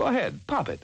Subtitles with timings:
[0.00, 0.80] Go ahead, pop it.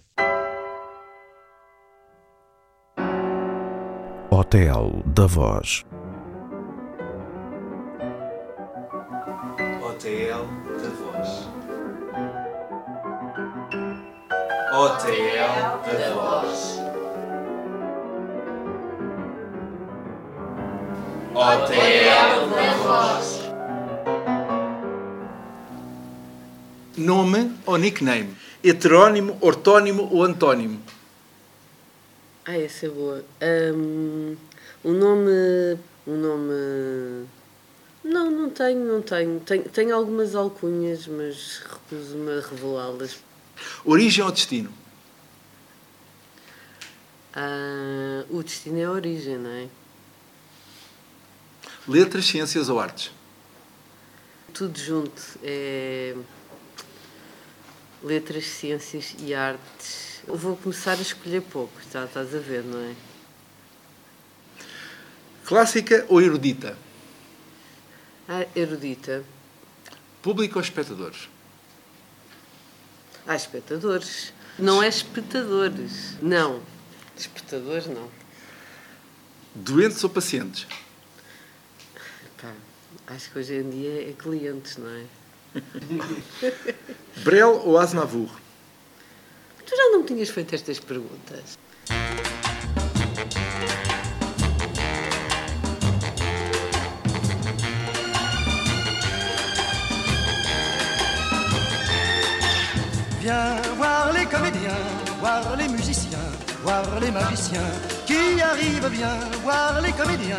[4.31, 5.85] Hotel da Voz.
[9.81, 10.47] Hotel
[10.83, 11.49] da Voz.
[14.71, 15.49] Hotel
[15.87, 16.79] da Voz.
[21.33, 23.29] Hotel da Voz.
[26.99, 28.46] Nome ou nickname?
[28.69, 30.83] Heterónimo, ortónimo ou antónimo?
[32.45, 33.25] Ah, essa é boa.
[33.41, 34.37] Um,
[34.83, 35.79] o nome.
[36.05, 37.29] O nome.
[38.03, 39.39] Não, não tenho, não tenho.
[39.39, 43.19] Tenho, tenho algumas alcunhas, mas recuso-me a revelá-las.
[43.85, 44.73] Origem ou destino?
[47.33, 49.69] Ah, o destino é a origem, não é?
[51.87, 53.13] Letras, ciências ou artes?
[54.53, 55.23] Tudo junto.
[55.45, 56.17] É...
[58.03, 60.21] Letras, ciências e artes.
[60.27, 62.95] Eu vou começar a escolher pouco, já estás a ver, não é?
[65.45, 66.77] Clássica ou erudita?
[68.29, 69.25] Ah, erudita.
[70.21, 71.29] Público ou espectadores?
[73.27, 74.33] Ah, espectadores.
[74.59, 76.17] Não é espectadores.
[76.21, 76.63] Não.
[77.17, 78.11] Espectadores, não.
[79.55, 80.67] Doentes ou pacientes?
[82.41, 82.53] Pá,
[83.07, 85.05] acho que hoje em dia é clientes, não é?
[87.25, 88.29] Brel ou Aznavour?
[89.65, 91.59] Tu já não me tinhas feito estas perguntas?
[103.21, 104.85] Viens voir les comédiens,
[105.21, 106.31] voir les musiciens,
[106.63, 107.73] voir les magiciens
[108.07, 110.39] qui arrivent bien, voir les comédiens,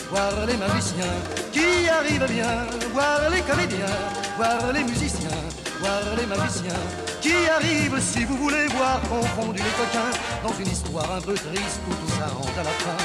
[0.11, 1.15] voir les magiciens
[1.53, 3.97] qui arrivent bien, voir les comédiens,
[4.35, 5.39] voir les musiciens,
[5.79, 6.83] voir les magiciens
[7.21, 10.13] qui arrivent si vous voulez voir confondu les coquins
[10.43, 12.97] dans une histoire un peu triste où tout s'arrange à la fin.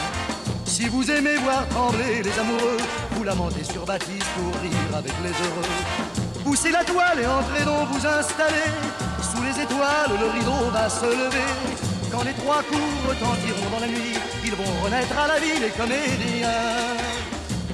[0.65, 2.79] Si vous aimez voir trembler les amoureux,
[3.13, 5.73] vous lamentez sur Baptiste pour rire avec les heureux.
[6.45, 8.69] Poussez la toile et entrez donc vous installer.
[9.23, 11.51] Sous les étoiles, le rideau va se lever.
[12.11, 15.71] Quand les trois coups retentiront dans la nuit, ils vont renaître à la vie les
[15.71, 16.49] comédiens.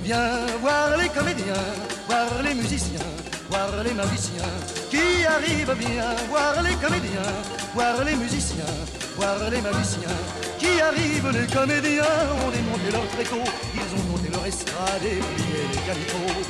[0.02, 1.66] Viens voir les comédiens,
[2.08, 3.10] voir les musiciens,
[3.50, 4.54] voir les magiciens
[4.90, 6.08] qui arrivent bien.
[6.30, 7.32] Voir les comédiens,
[7.74, 8.74] voir les musiciens,
[9.16, 10.18] voir les magiciens
[10.58, 11.32] qui arrivent.
[11.38, 13.44] Les comédiens ont démonté leur tréteau,
[13.74, 16.40] ils ont monté leur estrade et plié les calicots.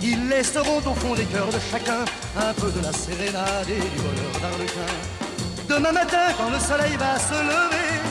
[0.00, 2.04] Ils laisseront au fond des cœurs de chacun
[2.36, 4.92] un peu de la sérénade et du bonheur d'Arlequin.
[5.68, 8.07] Demain matin, quand le soleil va se lever,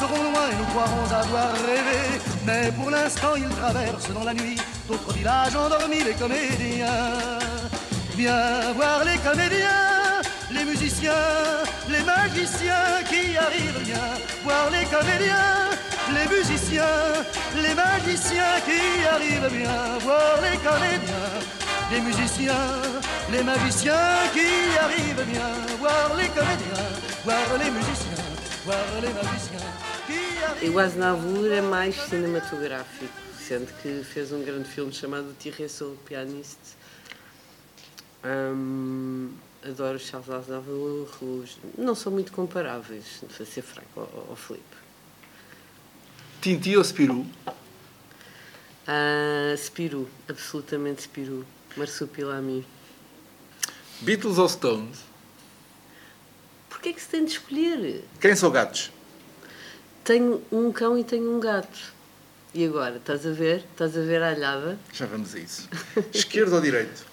[0.00, 2.20] ils seront loin et nous croirons avoir rêvé.
[2.46, 4.56] Mais pour l'instant, ils traversent dans la nuit
[4.88, 7.38] d'autres villages endormis, les comédiens.
[8.16, 10.22] Viens voir les comédiens,
[10.52, 11.12] les musiciens,
[11.88, 14.06] les magiciens qui arrivent bien.
[14.44, 15.68] Voir les comédiens,
[16.14, 17.00] les musiciens,
[17.56, 19.80] les magiciens qui arrivent bien.
[20.00, 21.30] Voir les comédiens,
[21.92, 22.68] les musiciens,
[23.30, 25.50] les magiciens qui arrivent bien.
[25.78, 26.88] Voir les comédiens,
[27.24, 28.19] voir les musiciens,
[30.62, 35.96] E o Aznavour é mais cinematográfico, sendo que fez um grande filme chamado Thierry o
[36.04, 36.76] Pianiste.
[38.22, 39.32] Hum,
[39.64, 41.56] adoro os Charles Aznavour, os...
[41.78, 44.76] não são muito comparáveis, para ser franco, ao, ao Filipe.
[46.42, 47.24] Tinti ou Spirou?
[48.86, 51.44] Ah, Spirou, absolutamente Spirou.
[51.76, 52.66] Marsupilami.
[54.02, 55.09] Beatles ou Stones?
[56.70, 58.04] Porquê é que se tem de escolher?
[58.20, 58.90] Quem são gatos?
[60.04, 61.92] Tenho um cão e tenho um gato.
[62.54, 63.64] E agora, estás a ver?
[63.72, 64.78] Estás a ver a alhada?
[64.92, 65.68] Já vamos a isso.
[66.14, 67.04] Esquerdo ou direito?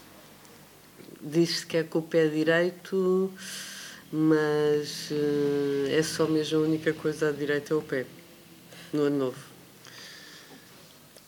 [1.22, 3.34] Diz-se que é com o pé direito,
[4.12, 8.06] mas eh, é só mesmo a única coisa à direita é o pé.
[8.94, 9.40] No ano novo.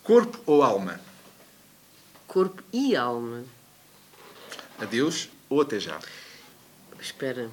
[0.03, 1.00] Corpo ou alma?
[2.25, 3.44] Corpo e alma.
[4.80, 6.00] Adeus ou até já?
[7.00, 7.50] Espera.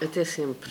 [0.00, 0.70] Até sempre.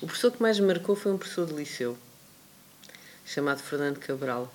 [0.00, 1.98] O professor que mais me marcou foi um professor de liceu,
[3.24, 4.52] chamado Fernando Cabral.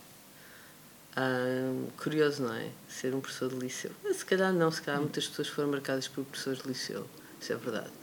[1.15, 2.69] Ah, curioso, não é?
[2.87, 3.91] Ser um professor de liceu.
[4.13, 7.05] Se calhar não, se calhar muitas pessoas foram marcadas por professores de liceu.
[7.41, 7.98] Isso é verdade.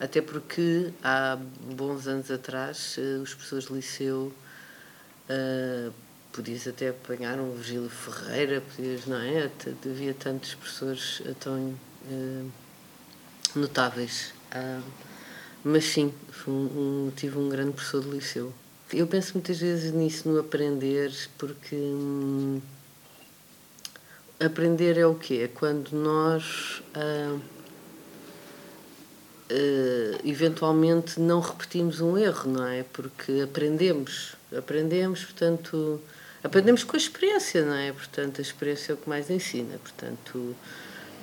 [0.00, 1.38] Até porque há
[1.76, 4.32] bons anos atrás, eh, os professores de liceu
[5.28, 5.90] ah,
[6.32, 9.50] podias até apanhar um Virgílio Ferreira, podias, não é?
[9.84, 11.74] Havia tantos professores eh, tão
[12.10, 12.44] eh,
[13.54, 14.32] notáveis.
[14.50, 14.80] Ah,
[15.62, 16.12] mas sim,
[16.46, 16.50] um-
[17.06, 18.52] um- tive um grande professor de liceu.
[18.92, 22.60] Eu penso muitas vezes nisso, no aprender, porque hum,
[24.38, 25.42] aprender é o quê?
[25.44, 27.38] É quando nós ah,
[29.50, 32.84] ah, eventualmente não repetimos um erro, não é?
[32.92, 36.00] Porque aprendemos, aprendemos, portanto,
[36.42, 37.92] aprendemos com a experiência, não é?
[37.92, 40.56] Portanto, a experiência é o que mais ensina, portanto,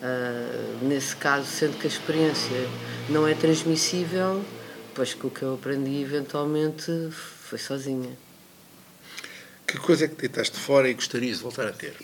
[0.02, 2.68] ah, nesse caso, sendo que a experiência
[3.10, 4.44] não é transmissível,
[4.94, 8.18] pois que o que eu aprendi eventualmente foi sozinha.
[9.66, 11.96] Que coisa é que deitaste fora e gostarias de voltar a ter?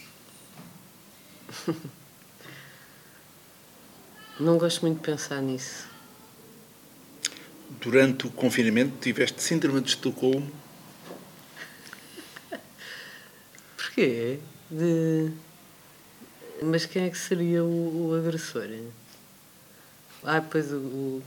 [4.39, 5.86] Não gosto muito de pensar nisso.
[7.69, 10.49] Durante o confinamento tiveste síndrome de Estocolmo.
[13.75, 14.39] Porquê?
[14.69, 15.31] De...
[16.63, 18.67] Mas quem é que seria o, o agressor?
[20.23, 21.23] Ah, pois o, o-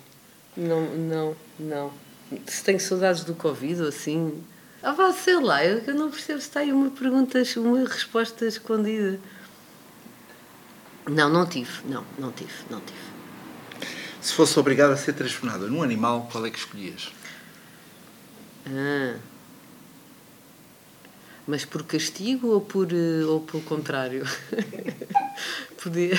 [0.56, 1.92] Não, não, não.
[2.46, 4.42] Se tenho saudades do Covid ou assim.
[4.82, 9.20] Ah, vá, sei lá, eu, não percebo se está aí uma pergunta, uma resposta escondida.
[11.08, 12.98] Não, não tive, não, não tive, não tive.
[14.20, 17.10] Se fosse obrigado a ser transformada num animal, qual é que escolhias?
[18.66, 19.16] Ah.
[21.46, 24.24] Mas por castigo ou por eh, ou pelo contrário?
[25.82, 26.14] Podia.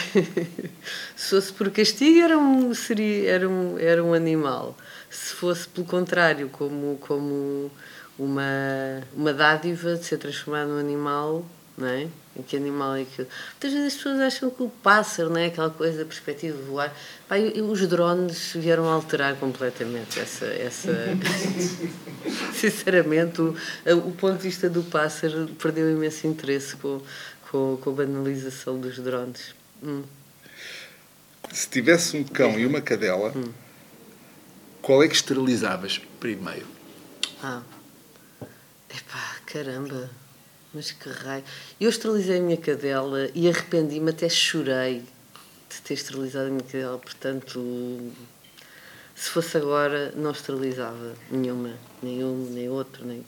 [1.16, 4.76] Se fosse por castigo era um seria era um, era um animal.
[5.10, 7.72] Se fosse pelo contrário, como como
[8.18, 8.44] uma
[9.16, 11.46] uma dádiva de ser transformado num animal,
[11.82, 12.08] não é?
[12.38, 13.28] Em que animal é aquilo?
[13.52, 15.48] Muitas vezes as pessoas acham que o pássaro, não é?
[15.48, 16.96] Aquela coisa, a perspectiva de voar.
[17.28, 20.46] Pá, e- e os drones vieram alterar completamente essa.
[20.46, 20.92] essa...
[22.54, 23.56] Sinceramente, o,
[24.08, 27.02] o ponto de vista do pássaro perdeu imenso interesse com,
[27.50, 29.54] com, com a banalização dos drones.
[29.84, 30.04] Hum.
[31.52, 33.34] Se tivesse um cão e uma cadela,
[34.82, 36.68] qual é que esterilizavas primeiro?
[37.44, 37.62] Ah.
[38.90, 40.10] Epá, caramba.
[40.74, 41.44] Mas que raio.
[41.80, 45.04] Eu esterilizei a minha cadela e arrependi-me, até chorei
[45.70, 46.98] de ter esterilizado a minha cadela.
[46.98, 48.12] Portanto,
[49.16, 51.74] se fosse agora, não esterilizava nenhuma.
[52.02, 53.26] Nem um, nem outro, nem.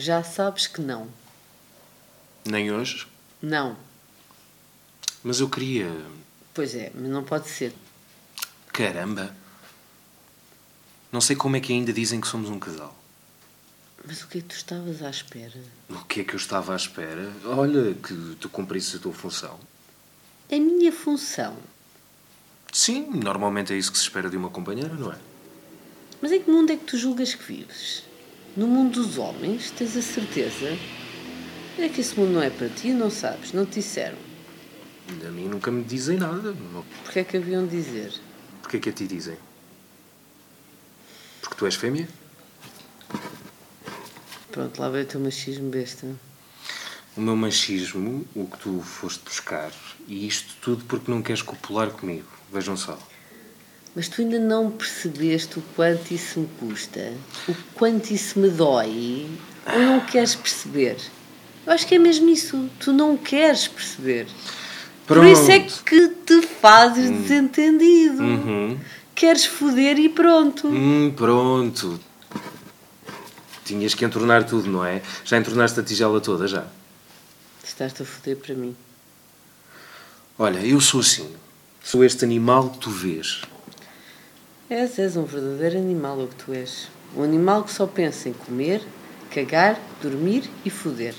[0.00, 1.08] Já sabes que não.
[2.42, 3.06] Nem hoje.
[3.42, 3.76] Não.
[5.22, 5.94] Mas eu queria.
[6.54, 7.74] Pois é, mas não pode ser.
[8.72, 9.36] Caramba!
[11.12, 12.96] Não sei como é que ainda dizem que somos um casal.
[14.02, 15.62] Mas o que é que tu estavas à espera?
[15.90, 17.30] O que é que eu estava à espera?
[17.44, 19.60] Olha, que tu cumprisses a tua função.
[20.50, 21.58] A minha função.
[22.72, 25.18] Sim, normalmente é isso que se espera de uma companheira, não é?
[26.22, 28.08] Mas em que mundo é que tu julgas que vives?
[28.56, 30.76] No mundo dos homens, tens a certeza?
[31.78, 34.18] É que esse mundo não é para ti, não sabes, não te disseram.
[35.26, 36.54] A mim nunca me dizem nada.
[37.04, 38.12] Porquê é que haviam de dizer?
[38.60, 39.36] Porquê é que a ti dizem?
[41.40, 42.08] Porque tu és fêmea?
[44.50, 46.06] Pronto, lá veio o teu machismo besta.
[47.16, 49.72] O meu machismo, o que tu foste buscar,
[50.06, 52.28] e isto tudo porque não queres copular comigo.
[52.52, 52.98] Vejam só.
[53.94, 57.12] Mas tu ainda não percebeste o quanto isso me custa,
[57.48, 59.26] o quanto isso me dói,
[59.66, 60.96] ou não queres perceber?
[61.66, 62.70] Eu acho que é mesmo isso.
[62.78, 64.26] Tu não queres perceber.
[65.06, 65.84] Por isso é Pronto.
[65.84, 68.22] que te fazes desentendido.
[68.22, 68.78] Uhum.
[69.14, 70.68] Queres foder e pronto.
[70.68, 72.00] Hum, pronto.
[73.64, 75.02] Tinhas que entornar tudo, não é?
[75.24, 76.66] Já entornaste a tigela toda, já?
[77.62, 78.74] Estás-te a foder para mim.
[80.38, 81.30] Olha, eu sou assim.
[81.82, 83.42] Sou este animal que tu vês.
[84.70, 86.86] És, és um verdadeiro animal, o que tu és.
[87.16, 88.80] Um animal que só pensa em comer,
[89.28, 91.12] cagar, dormir e foder.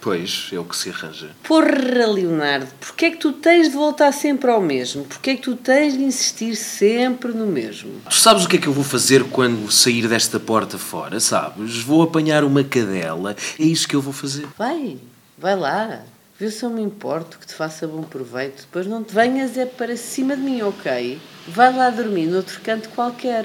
[0.00, 1.30] Pois, é o que se arranja.
[1.44, 5.04] Porra, Leonardo, porquê é que tu tens de voltar sempre ao mesmo?
[5.04, 8.00] Porquê é que tu tens de insistir sempre no mesmo?
[8.08, 11.78] Tu sabes o que é que eu vou fazer quando sair desta porta fora, sabes?
[11.78, 13.36] Vou apanhar uma cadela.
[13.60, 14.48] É isso que eu vou fazer.
[14.58, 14.98] Vai,
[15.38, 16.02] vai lá.
[16.38, 18.60] Vê se eu me importo que te faça bom proveito.
[18.60, 21.20] Depois não te venhas é para cima de mim, ok?
[21.48, 23.44] Vai lá dormir noutro canto qualquer.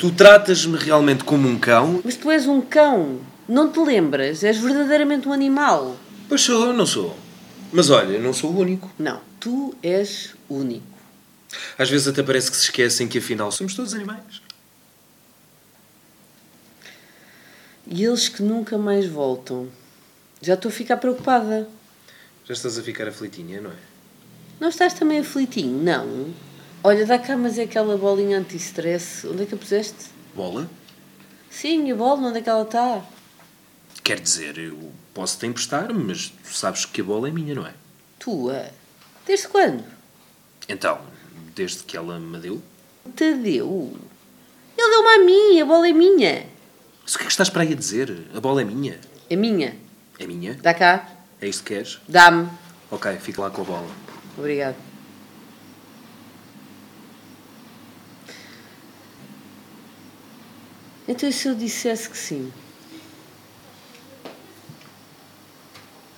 [0.00, 2.00] Tu tratas-me realmente como um cão?
[2.04, 3.20] Mas tu és um cão.
[3.48, 4.42] Não te lembras?
[4.42, 5.96] És verdadeiramente um animal.
[6.28, 7.16] Pois sou, não sou.
[7.72, 8.90] Mas olha, não sou o único.
[8.98, 10.98] Não, tu és único.
[11.78, 14.42] Às vezes até parece que se esquecem que afinal somos todos animais.
[17.86, 19.68] E eles que nunca mais voltam.
[20.42, 21.68] Já estou a ficar preocupada.
[22.46, 23.76] Já estás a ficar aflitinha, não é?
[24.60, 25.82] Não estás também aflitinho?
[25.82, 26.32] Não.
[26.82, 29.26] Olha, dá cá, mas é aquela bolinha anti-stress.
[29.26, 30.10] Onde é que a puseste?
[30.34, 30.68] Bola?
[31.50, 33.02] Sim, a bola, onde é que ela está?
[34.02, 37.66] Quer dizer, eu posso te emprestar, mas tu sabes que a bola é minha, não
[37.66, 37.72] é?
[38.18, 38.70] Tua?
[39.26, 39.82] Desde quando?
[40.68, 41.00] Então,
[41.54, 42.60] desde que ela me deu.
[43.16, 43.96] Te deu?
[44.76, 46.46] Ele deu-me a mim, a bola é minha.
[47.02, 48.26] Mas o que é que estás para aí a dizer?
[48.34, 49.00] A bola é minha.
[49.30, 49.74] É minha.
[50.18, 50.54] É minha?
[50.54, 51.13] Dá cá.
[51.44, 51.98] É isto que queres?
[52.08, 52.48] Dá-me.
[52.90, 53.90] Ok, fica lá com a bola.
[54.38, 54.76] Obrigado.
[61.06, 62.50] Então e se eu dissesse que sim?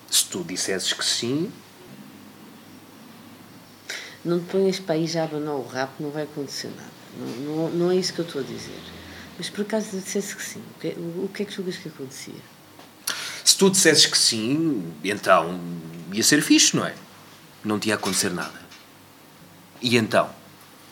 [0.09, 1.53] Se tu dissesses que sim,
[4.25, 6.91] Não te ponhas para aí já abanar o rabo, não vai acontecer nada.
[7.19, 8.81] Não, não, não é isso que eu estou a dizer.
[9.37, 11.77] Mas por acaso eu dissesse que sim, o que, é- o que é que julgas
[11.77, 12.56] que acontecia?
[13.57, 15.59] Se tu dissesses que sim, então
[16.13, 16.93] ia ser fixe, não é?
[17.65, 18.61] Não te ia acontecer nada.
[19.81, 20.29] E então?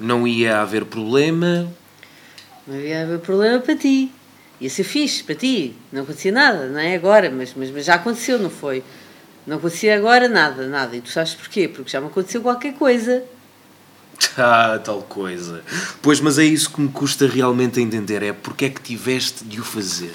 [0.00, 1.70] Não ia haver problema.
[2.66, 4.10] Não havia haver problema para ti.
[4.58, 5.76] Ia ser fixe para ti.
[5.92, 8.82] Não acontecia nada, não é agora, mas, mas, mas já aconteceu, não foi?
[9.46, 10.96] Não acontecia agora nada, nada.
[10.96, 11.68] E tu sabes porquê?
[11.68, 13.24] Porque já me aconteceu qualquer coisa.
[14.38, 15.62] Ah, tal coisa.
[16.00, 19.44] Pois, mas é isso que me custa realmente a entender: é porque é que tiveste
[19.44, 20.14] de o fazer.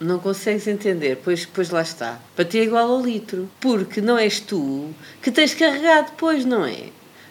[0.00, 2.18] Não consegues entender, pois, pois lá está.
[2.34, 3.50] Para ti é igual ao litro.
[3.60, 4.88] Porque não és tu
[5.20, 6.84] que tens carregado depois, não é?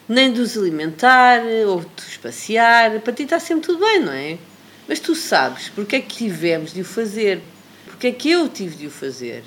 [0.08, 3.00] Nem de os alimentar, ou de os passear.
[3.00, 4.38] Para ti está sempre tudo bem, não é?
[4.86, 7.42] Mas tu sabes porque é que tivemos de o fazer.
[7.86, 9.42] Porque é que eu tive de o fazer.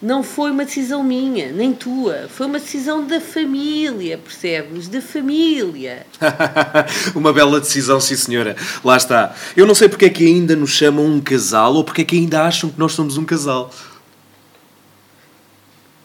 [0.00, 2.28] Não foi uma decisão minha, nem tua.
[2.28, 4.88] Foi uma decisão da família, percebes?
[4.88, 6.06] Da família.
[7.16, 8.56] Uma bela decisão, sim senhora.
[8.84, 9.34] Lá está.
[9.56, 12.16] Eu não sei porque é que ainda nos chamam um casal ou porque é que
[12.16, 13.72] ainda acham que nós somos um casal.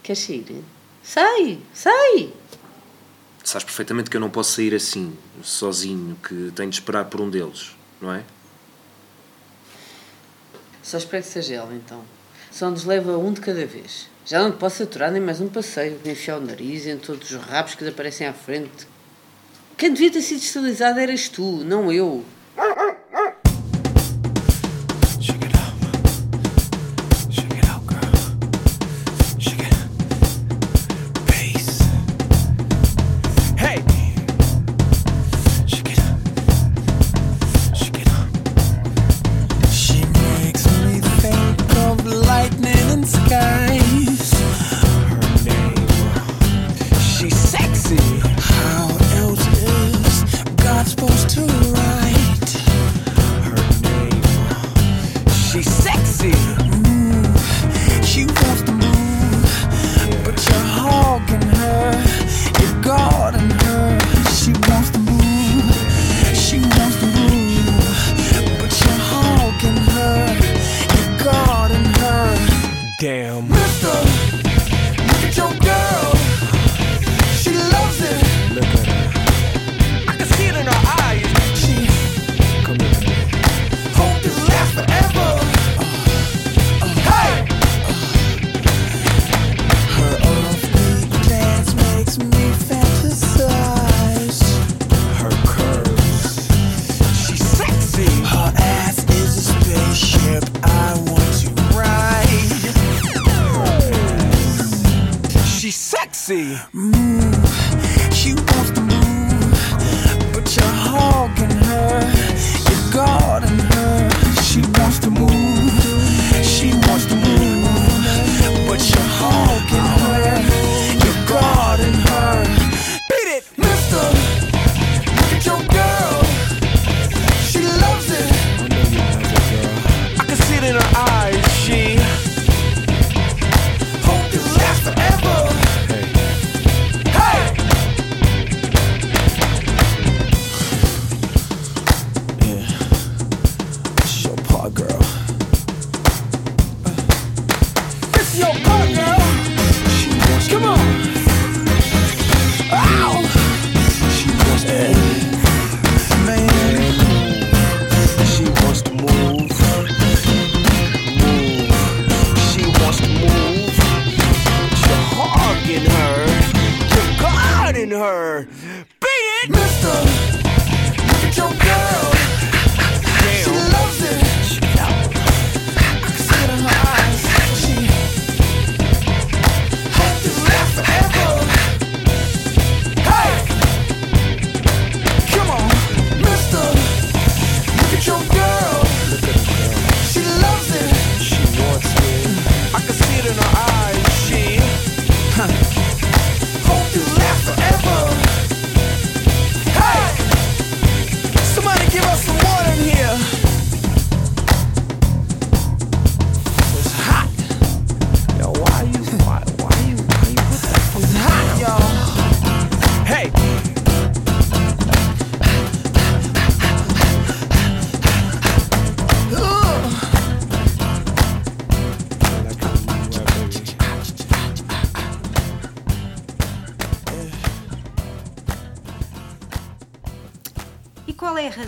[0.01, 0.63] Queres sair?
[1.03, 2.33] Sai, sai!
[3.43, 7.29] Sabes perfeitamente que eu não posso sair assim, sozinho, que tenho de esperar por um
[7.29, 8.24] deles, não é?
[10.81, 12.03] Só espero que seja ela, então.
[12.51, 14.10] Só nos leva um de cada vez.
[14.25, 17.31] Já não te posso aturar nem mais um passeio, nem enfiar o nariz em todos
[17.31, 18.88] os rabos que lhe aparecem à frente.
[19.77, 22.24] Quem devia ter sido estilizado eras tu, não eu.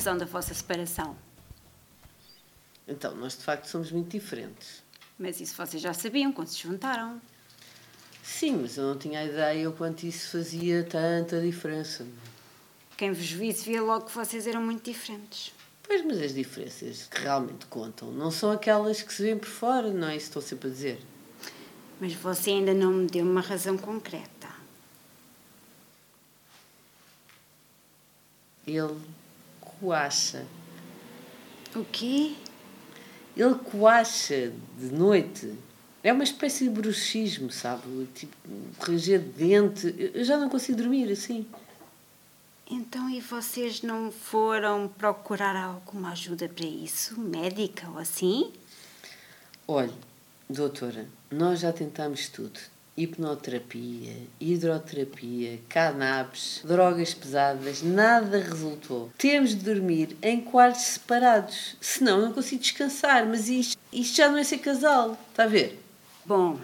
[0.04, 1.16] Razão da vossa separação?
[2.86, 4.84] Então, nós de facto somos muito diferentes.
[5.18, 7.22] Mas isso vocês já sabiam quando se juntaram.
[8.22, 12.06] Sim, mas eu não tinha a ideia o quanto isso fazia tanta diferença.
[12.98, 15.54] Quem vos visse via logo que vocês eram muito diferentes.
[15.84, 19.90] Pois, mas as diferenças que realmente contam não são aquelas que se vêem por fora,
[19.90, 21.02] não é isso que estou sempre a dizer.
[22.02, 24.52] Mas você ainda não me deu uma razão concreta.
[28.68, 28.98] Ele
[29.84, 30.46] coacha.
[31.76, 32.36] O quê?
[33.36, 35.54] Ele coacha de noite.
[36.02, 38.08] É uma espécie de bruxismo, sabe?
[38.14, 40.12] Tipo, ranger de dente.
[40.14, 41.46] Eu já não consigo dormir assim.
[42.70, 47.20] Então, e vocês não foram procurar alguma ajuda para isso?
[47.20, 48.54] Médica ou assim?
[49.68, 49.94] Olha,
[50.50, 52.60] doutora, nós já tentámos tudo.
[52.96, 59.12] Hipnoterapia, hidroterapia, cannabis, drogas pesadas, nada resultou.
[59.18, 63.26] Temos de dormir em quartos separados, senão não consigo descansar.
[63.26, 65.80] Mas isto, isto já não é ser casal, está a ver?
[66.24, 66.60] Bom,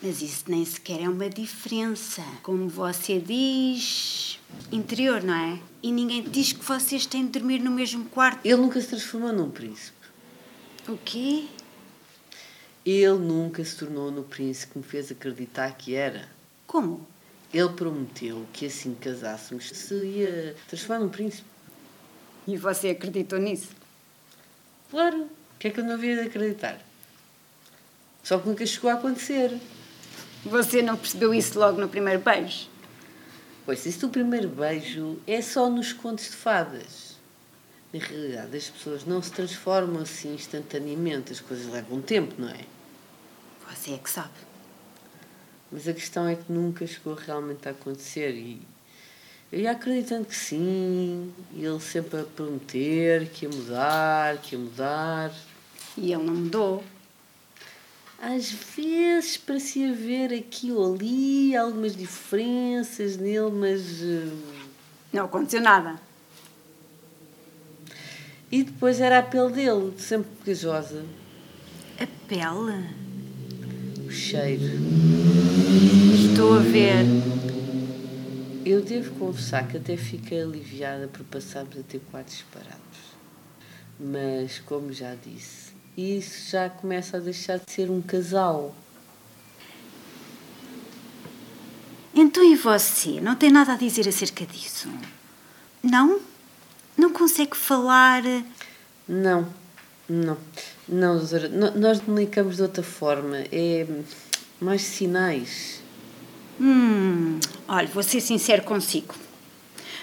[0.00, 2.22] mas isso nem sequer é uma diferença.
[2.42, 4.38] Como você diz,
[4.70, 5.60] interior, não é?
[5.82, 8.44] E ninguém diz que vocês têm de dormir no mesmo quarto.
[8.44, 9.96] Ele nunca se transformou num príncipe.
[10.88, 11.46] O quê?
[12.90, 16.26] Ele nunca se tornou no príncipe que me fez acreditar que era.
[16.66, 17.06] Como?
[17.52, 21.46] Ele prometeu que assim que casássemos se ia transformar num príncipe.
[22.46, 23.68] E você acreditou nisso?
[24.90, 26.80] Claro, o que é que eu não havia de acreditar?
[28.24, 29.54] Só que nunca chegou a acontecer.
[30.46, 32.70] Você não percebeu isso logo no primeiro beijo?
[33.66, 37.18] Pois, isso do primeiro beijo é só nos contos de fadas.
[37.92, 42.77] Na realidade, as pessoas não se transformam assim instantaneamente, as coisas levam tempo, não é?
[43.70, 44.30] Você é que sabe.
[45.70, 48.60] Mas a questão é que nunca chegou realmente a acontecer e
[49.52, 54.58] eu ia acreditando que sim, e ele sempre a prometer que ia mudar, que ia
[54.60, 55.32] mudar.
[55.96, 56.84] E ele não mudou.
[58.20, 64.02] Às vezes parecia ver aqui ou ali algumas diferenças nele, mas.
[64.02, 64.28] eh,
[65.12, 66.00] Não aconteceu nada.
[68.50, 71.04] E depois era a pele dele, sempre pegajosa.
[72.00, 73.07] A pele?
[74.18, 74.64] Cheiro.
[76.12, 77.06] Estou a ver.
[78.66, 82.78] Eu devo confessar que até fiquei aliviada por passarmos a ter quartos separados.
[83.98, 88.74] Mas, como já disse, isso já começa a deixar de ser um casal.
[92.12, 93.20] Então e você?
[93.20, 94.88] Não tem nada a dizer acerca disso?
[95.80, 96.20] Não?
[96.96, 98.22] Não consegue falar?
[99.06, 99.48] Não,
[100.08, 100.36] não,
[100.88, 101.48] não, doutora.
[101.48, 103.38] no- Nós comunicamos de outra forma.
[103.52, 103.86] É
[104.60, 105.80] mais sinais.
[106.60, 109.14] Hum, olha, vou ser sincero consigo.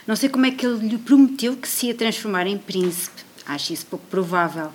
[0.08, 3.24] Não sei como é que ele lhe prometeu que se ia transformar em príncipe.
[3.46, 4.72] Acho isso pouco provável.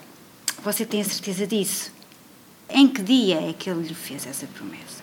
[0.63, 1.93] Você tem a certeza disso?
[2.69, 5.03] Em que dia é que ele lhe fez essa promessa?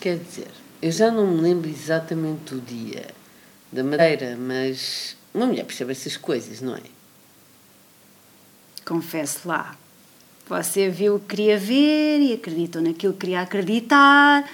[0.00, 0.48] Quer dizer,
[0.82, 3.06] eu já não me lembro exatamente do dia,
[3.72, 6.82] da madeira, mas uma mulher percebe essas coisas, não é?
[8.84, 9.76] Confesse lá.
[10.48, 14.48] Você viu o que queria ver e acreditou naquilo que queria acreditar.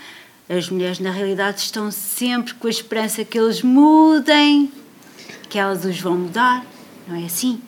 [0.48, 4.70] As mulheres, na realidade, estão sempre com a esperança que eles mudem,
[5.48, 6.64] que elas os vão mudar.
[7.07, 7.61] Não é assim?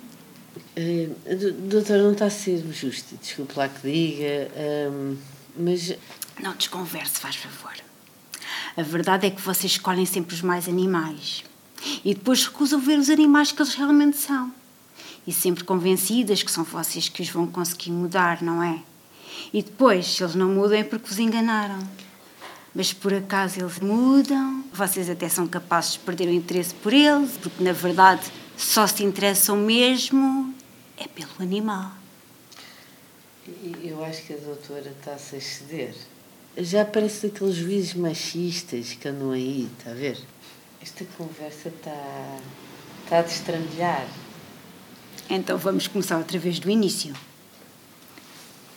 [0.75, 5.17] Eh, do- doutora, não está a ser justo, desculpe lá que diga, ahm,
[5.59, 5.95] mas
[6.43, 7.73] Não desconverse, faz favor.
[8.77, 11.43] A verdade é que vocês escolhem sempre os mais animais.
[12.05, 14.53] E depois recusam ver os animais que eles realmente são.
[15.27, 18.81] E sempre convencidas que são vocês que os vão conseguir mudar, não é?
[19.53, 21.79] E depois, se eles não mudam, é porque vos enganaram.
[22.75, 27.33] Mas por acaso eles mudam, vocês até são capazes de perder o interesse por eles,
[27.39, 30.55] porque na verdade só se interessam mesmo
[30.97, 31.91] é pelo animal.
[33.83, 35.95] eu acho que a doutora está-se a exceder.
[36.59, 40.19] Já parece daqueles juízes machistas que andam aí, está a ver?
[40.81, 42.39] Esta conversa está,
[43.05, 44.07] está a destrambelhar.
[45.29, 47.15] Então vamos começar outra vez do início.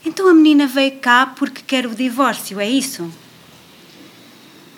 [0.04, 3.10] Então a menina veio cá porque quer o divórcio, é isso?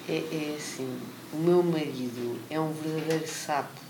[0.08, 0.88] É, é assim,
[1.32, 3.81] o meu marido é um verdadeiro sapo.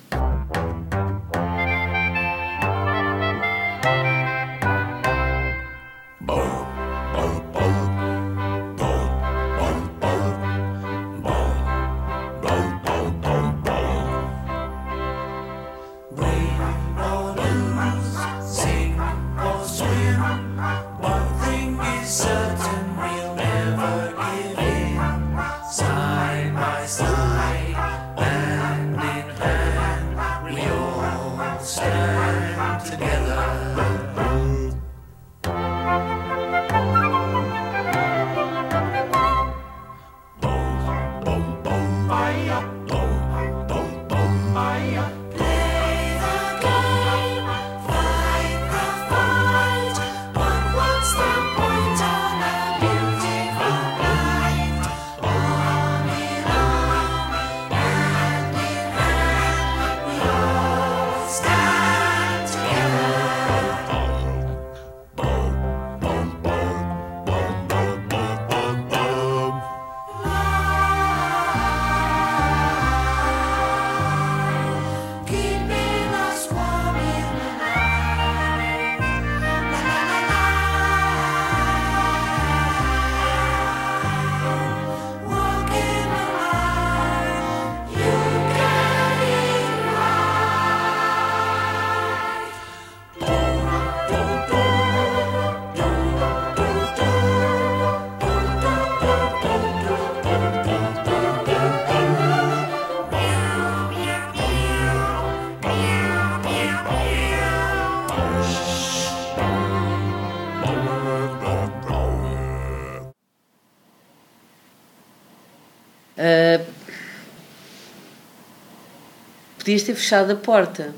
[119.73, 120.95] Podias ter fechado a porta.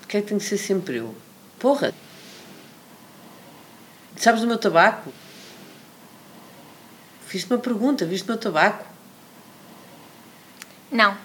[0.00, 1.14] Porquê é que tem que ser sempre eu?
[1.58, 1.92] Porra!
[4.16, 5.12] Sabes do meu tabaco?
[7.26, 8.86] Fiz-te uma pergunta, viste o meu tabaco?
[10.92, 11.16] Não.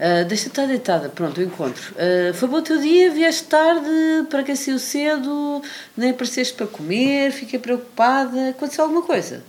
[0.00, 1.94] Ah, Deixa-te estar deitada, pronto, eu encontro.
[1.98, 5.62] Ah, foi bom o teu dia, vieste tarde, para saiu cedo,
[5.94, 8.50] nem apareceste para comer, fiquei preocupada.
[8.50, 9.44] Aconteceu alguma coisa?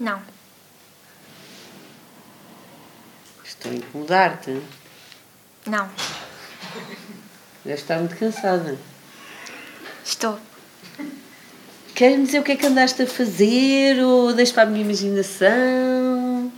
[0.00, 0.20] Não.
[3.58, 4.62] Estou a incomodar-te.
[5.66, 5.90] Não.
[7.64, 8.78] Deves estar muito cansada.
[10.04, 10.38] Estou.
[11.92, 16.52] Queres-me dizer o que é que andaste a fazer ou deixo para a minha imaginação?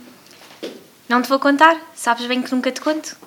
[1.09, 1.91] Não te vou contar.
[1.95, 3.17] Sabes bem que nunca te conto.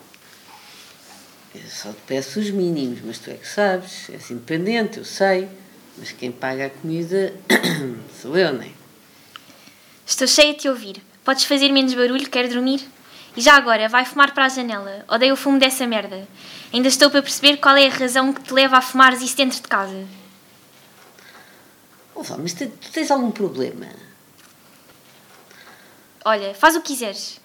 [1.52, 4.08] Eu só te peço os mínimos, mas tu é que sabes.
[4.08, 5.48] És independente, eu sei.
[5.98, 7.34] Mas quem paga a comida
[8.22, 8.70] sou eu, não é?
[10.06, 11.02] Estou cheia de te ouvir.
[11.24, 12.93] Podes fazer menos barulho, quero dormir?
[13.36, 15.04] E já agora, vai fumar para a janela.
[15.08, 16.26] Odeio o fumo dessa merda.
[16.72, 19.60] Ainda estou para perceber qual é a razão que te leva a fumares isso dentro
[19.60, 20.06] de casa.
[22.14, 23.88] Oh, Vá, mas te- tu tens algum problema?
[26.24, 27.40] Olha, faz o que quiseres.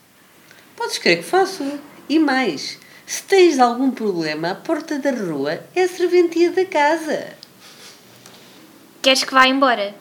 [0.76, 1.80] Podes crer que faço.
[2.08, 7.36] E mais, se tens algum problema, a porta da rua é a serventia da casa.
[9.02, 9.96] Queres que vá embora?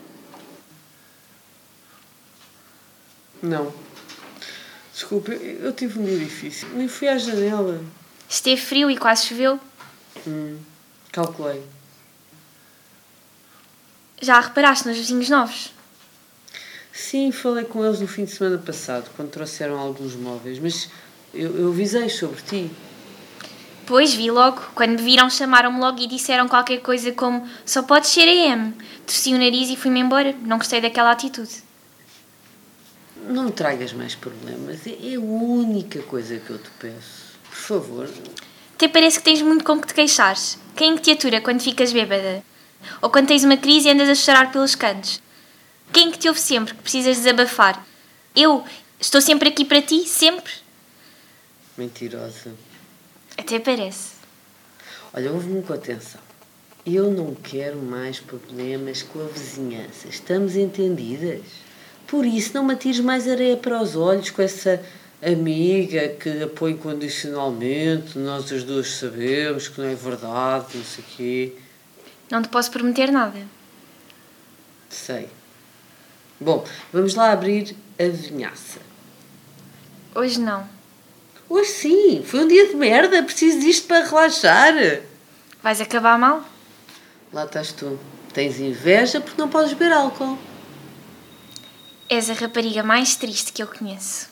[3.43, 3.73] Não.
[4.99, 6.67] Desculpa, eu, eu tive um dia difícil.
[6.75, 7.81] Nem fui à janela.
[8.29, 9.61] Esteve frio e quase choveu.
[10.27, 10.59] Hum,
[11.13, 11.63] calculei.
[14.21, 15.73] Já reparaste nos vizinhos novos?
[16.93, 20.91] Sim, falei com eles no fim de semana passado, quando trouxeram alguns móveis, mas
[21.33, 22.71] eu, eu avisei sobre ti.
[23.87, 24.61] Pois, vi logo.
[24.75, 28.75] Quando me viram, chamaram-me logo e disseram qualquer coisa como só podes ser AM.
[29.07, 30.35] Torci o nariz e fui-me embora.
[30.43, 31.68] Não gostei daquela atitude.
[33.29, 37.39] Não me tragas mais problemas, é é a única coisa que eu te peço.
[37.45, 38.11] Por favor.
[38.75, 40.59] Até parece que tens muito com que te queixares.
[40.75, 42.43] Quem que te atura quando ficas bêbada?
[43.03, 45.21] Ou quando tens uma crise e andas a chorar pelos cantos?
[45.93, 47.87] Quem é que te ouve sempre que precisas desabafar?
[48.35, 48.65] Eu
[48.99, 50.53] estou sempre aqui para ti, sempre.
[51.77, 52.55] Mentirosa.
[53.37, 54.13] Até parece.
[55.13, 56.21] Olha, ouve-me com atenção.
[56.87, 60.09] Eu não quero mais problemas com a vizinhança.
[60.09, 61.68] Estamos entendidas?
[62.09, 64.83] Por isso, não me atires mais areia para os olhos com essa
[65.23, 68.19] amiga que apoia incondicionalmente.
[68.19, 71.53] Nós as duas sabemos que não é verdade, não sei o quê.
[72.31, 73.39] Não te posso prometer nada.
[74.89, 75.29] Sei.
[76.41, 78.81] Bom, vamos lá abrir a vinhaça.
[80.15, 80.67] Hoje não.
[81.47, 83.23] Hoje sim, foi um dia de merda.
[83.23, 84.75] Preciso disto para relaxar.
[85.63, 86.43] Vais acabar mal?
[87.33, 87.99] Lá estás tu.
[88.33, 90.39] Tens inveja porque não podes beber álcool.
[92.09, 94.31] És a rapariga mais triste que eu conheço.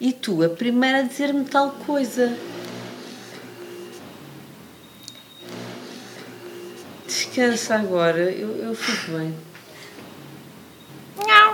[0.00, 2.36] E tu, a primeira a dizer-me tal coisa.
[7.04, 9.34] Descansa agora, eu, eu fico bem.
[11.26, 11.51] Não.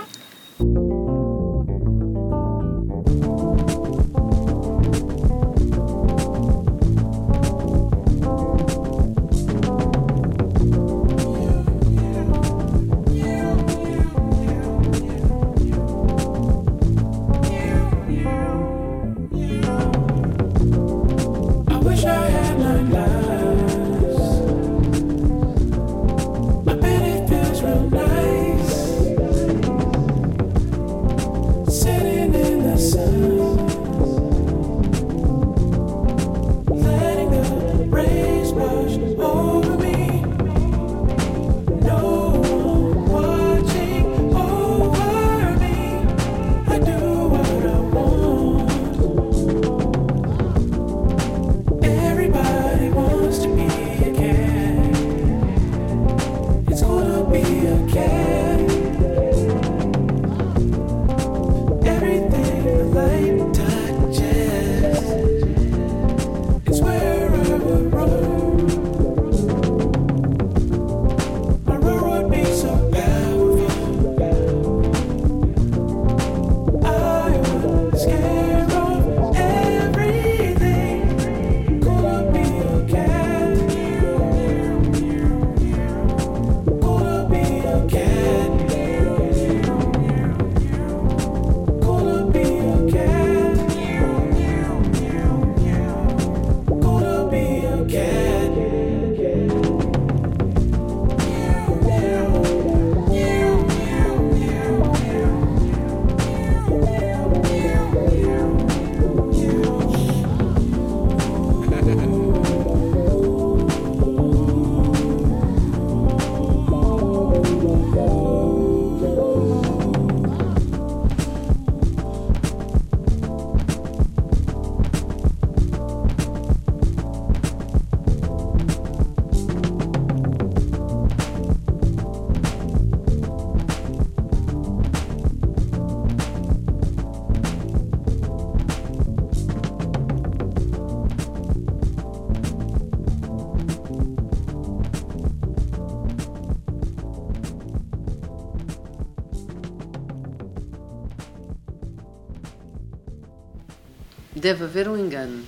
[154.49, 155.45] Deve haver um engano.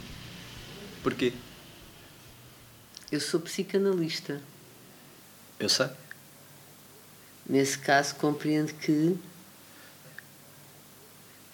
[1.01, 1.33] Porquê?
[3.11, 4.39] Eu sou psicanalista.
[5.59, 5.87] Eu sei.
[7.49, 9.17] Nesse caso, compreendo que.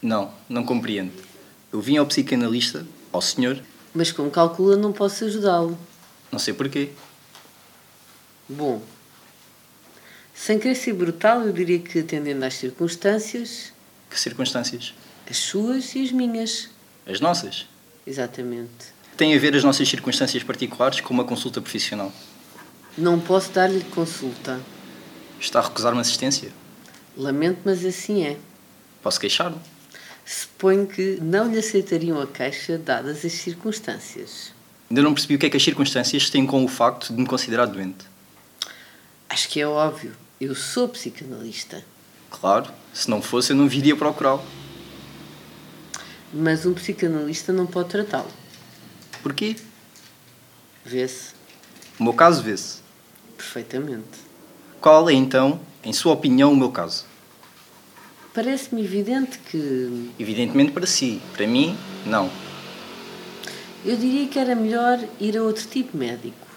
[0.01, 1.13] Não, não compreendo.
[1.71, 5.79] Eu vim ao psicanalista, ao senhor, Mas como calcula, não posso ajudá-lo.
[6.29, 6.91] não sei porquê.
[8.49, 8.83] Bom,
[10.35, 13.71] sem querer ser brutal, eu diria que, atendendo às circunstâncias,
[14.09, 14.93] Que circunstâncias?
[15.29, 16.75] as suas e as minhas.
[17.07, 17.65] As nossas.
[18.05, 18.97] Exatamente.
[19.15, 22.11] Tem a ver as nossas circunstâncias particulares com uma consulta profissional.
[22.97, 24.59] Não posso dar-lhe consulta.
[25.39, 26.51] Está a recusar-me assistência?
[27.15, 28.37] Lamento, mas assim é.
[29.01, 29.57] Posso queixar-me?
[30.25, 34.51] Suponho que não lhe aceitariam a queixa, dadas as circunstâncias.
[34.89, 37.25] Ainda não percebi o que é que as circunstâncias têm com o facto de me
[37.25, 38.05] considerar doente.
[39.29, 40.13] Acho que é óbvio.
[40.41, 41.83] Eu sou psicanalista.
[42.29, 44.43] Claro, se não fosse eu não viria procurá-lo.
[46.33, 48.29] Mas um psicanalista não pode tratá-lo.
[49.23, 49.55] Porquê?
[50.85, 51.31] Vê-se
[51.99, 52.79] O meu caso vê-se.
[53.35, 54.27] perfeitamente.
[54.79, 57.05] Qual é então, em sua opinião, o meu caso?
[58.33, 60.11] Parece-me evidente que.
[60.19, 62.29] Evidentemente para si, para mim, não.
[63.83, 66.47] Eu diria que era melhor ir a outro tipo médico.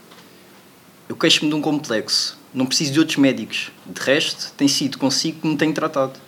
[1.09, 2.39] Eu queixo-me de um complexo.
[2.53, 3.71] Não preciso de outros médicos.
[3.87, 6.19] De resto, tem sido consigo que me tenho tratado.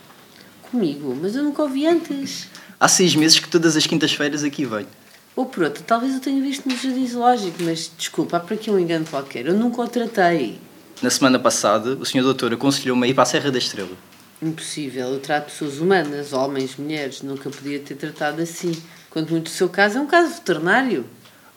[0.71, 2.49] Comigo, mas eu nunca ouvi antes.
[2.83, 4.89] Há seis meses que todas as quintas-feiras aqui venho.
[5.37, 8.77] Ou por talvez eu tenha visto no jardim zoológico, mas desculpa, há por aqui um
[8.77, 9.47] engano qualquer.
[9.47, 10.59] Eu nunca o tratei.
[11.01, 12.23] Na semana passada, o Sr.
[12.23, 13.97] Doutor aconselhou-me a ir para a Serra da Estrela.
[14.43, 15.11] Impossível.
[15.11, 17.23] Eu trato pessoas humanas, homens, mulheres.
[17.23, 18.73] Nunca podia ter tratado assim.
[19.11, 21.07] Quanto muito o seu caso é um caso veterinário.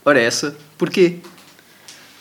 [0.06, 1.22] Ora essa, porquê?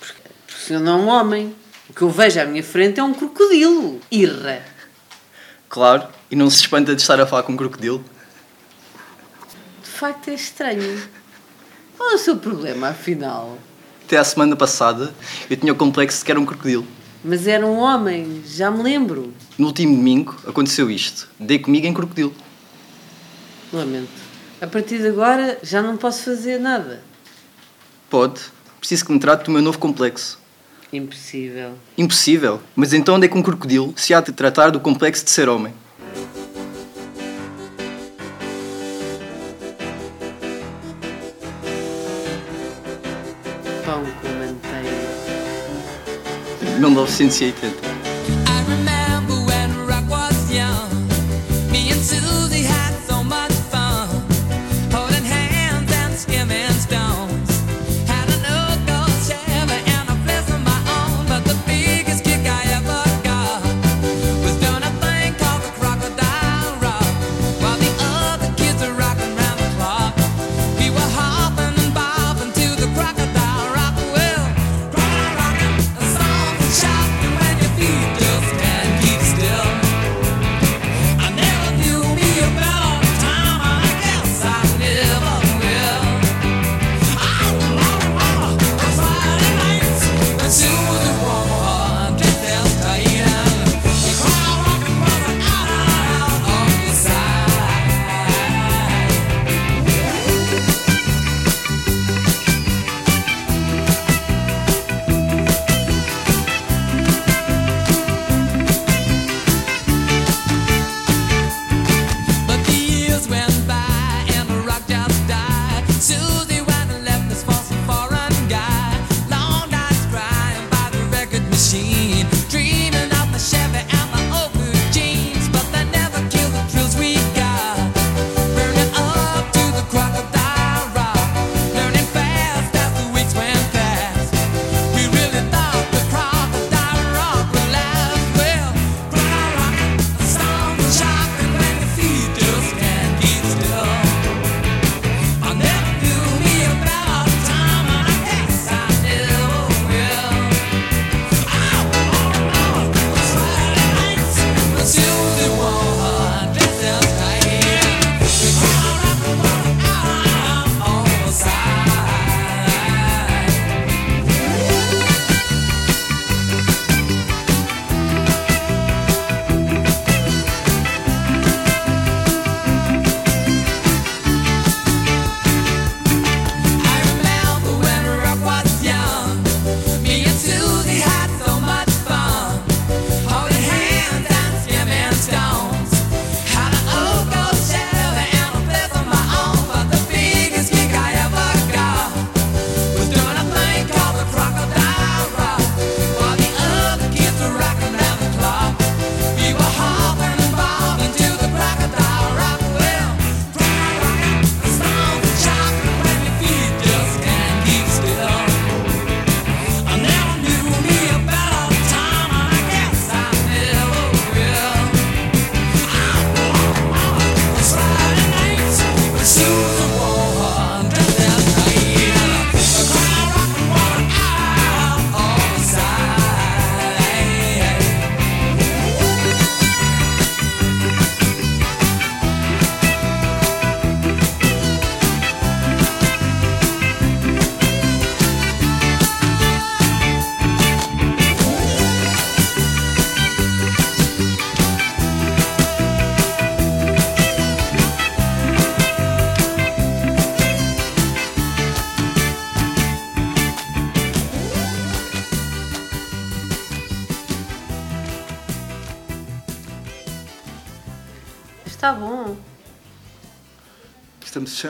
[0.00, 1.54] Porque o senhor não é um homem.
[1.90, 4.00] O que eu vejo à minha frente é um crocodilo.
[4.10, 4.64] Irra.
[5.68, 8.02] Claro, e não se espanta de estar a falar com um crocodilo.
[10.04, 11.02] Facto é estranho.
[11.96, 13.56] Qual é o seu problema, afinal?
[14.04, 15.14] Até à semana passada,
[15.48, 16.86] eu tinha o complexo de que era um crocodilo.
[17.24, 19.32] Mas era um homem, já me lembro.
[19.56, 21.30] No último domingo, aconteceu isto.
[21.40, 22.34] Dei comigo em crocodilo.
[23.72, 24.10] Lamento.
[24.60, 27.02] A partir de agora já não posso fazer nada.
[28.10, 28.42] Pode.
[28.78, 30.38] Preciso que me trate do meu novo complexo.
[30.92, 31.78] Impossível.
[31.96, 32.60] Impossível.
[32.76, 35.48] Mas então onde é que um crocodilo se há de tratar do complexo de ser
[35.48, 35.72] homem?
[46.92, 47.78] 1980.
[48.46, 50.90] I remember when rock was young.
[51.72, 53.43] Me and Susie had so much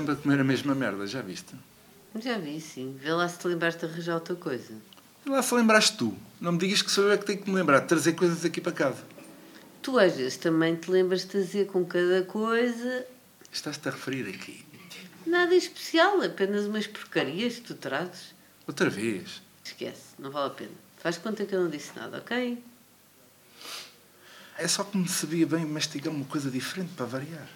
[0.04, 1.54] sempre a comer a mesma merda, já viste?
[2.20, 2.96] Já vi, sim.
[3.00, 4.74] Vê lá se te lembraste de arranjar outra coisa.
[5.24, 6.16] E lá se lembraste tu.
[6.40, 8.44] Não me digas que sou eu é que tenho que me lembrar de trazer coisas
[8.44, 9.02] aqui para casa.
[9.82, 13.06] Tu às vezes também te lembras de trazer com cada coisa
[13.50, 14.64] Estás-te a referir aqui.
[15.26, 18.34] nada especial, apenas umas porcarias que tu trazes.
[18.66, 19.42] Outra vez.
[19.64, 20.70] Esquece, não vale a pena.
[20.98, 22.62] Faz conta que eu não disse nada, ok?
[24.58, 27.48] É só que me sabia bem mastigar uma coisa diferente para variar.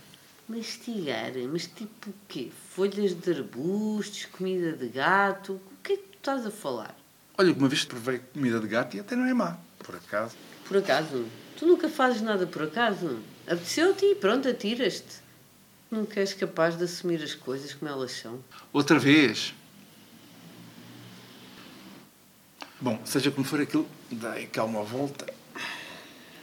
[0.49, 2.51] Mastigar, mas tipo o quê?
[2.71, 5.53] Folhas de arbustos, comida de gato?
[5.55, 6.97] O que é que tu estás a falar?
[7.37, 10.35] Olha, uma vez provei comida de gato e até não é má, por acaso.
[10.67, 11.27] Por acaso?
[11.59, 13.21] Tu nunca fazes nada por acaso?
[13.47, 15.21] Apeteceu-te e pronto, atiras-te.
[15.91, 18.43] Nunca és capaz de assumir as coisas como elas são.
[18.73, 19.55] Outra vez.
[22.81, 25.27] Bom, seja como for aquilo, dai cá uma volta.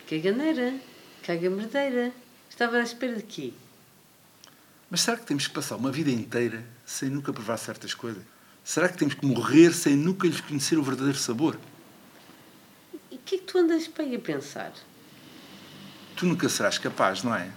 [0.07, 0.75] Caganeira,
[1.23, 2.11] caga merdeira.
[2.49, 3.53] Estava à espera de quê?
[4.95, 8.23] Mas será que temos que passar uma vida inteira sem nunca provar certas coisas?
[8.63, 11.59] Será que temos que morrer sem nunca lhes conhecer o verdadeiro sabor?
[13.11, 14.71] E o que é que tu andas para aí a pensar?
[16.15, 17.51] Tu nunca serás capaz, não é?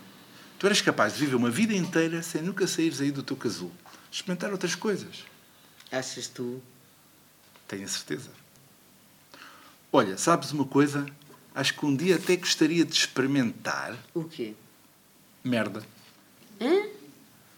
[0.59, 3.73] Tu eras capaz de viver uma vida inteira sem nunca saíres aí do teu casulo.
[4.11, 5.25] Experimentar outras coisas.
[5.93, 6.61] Achas tu?
[7.69, 8.31] Tenho a certeza.
[9.93, 11.07] Olha, sabes uma coisa?
[11.55, 14.57] Acho que um dia até gostaria de experimentar O quê?
[15.45, 15.87] merda.
[16.61, 16.98] Hã?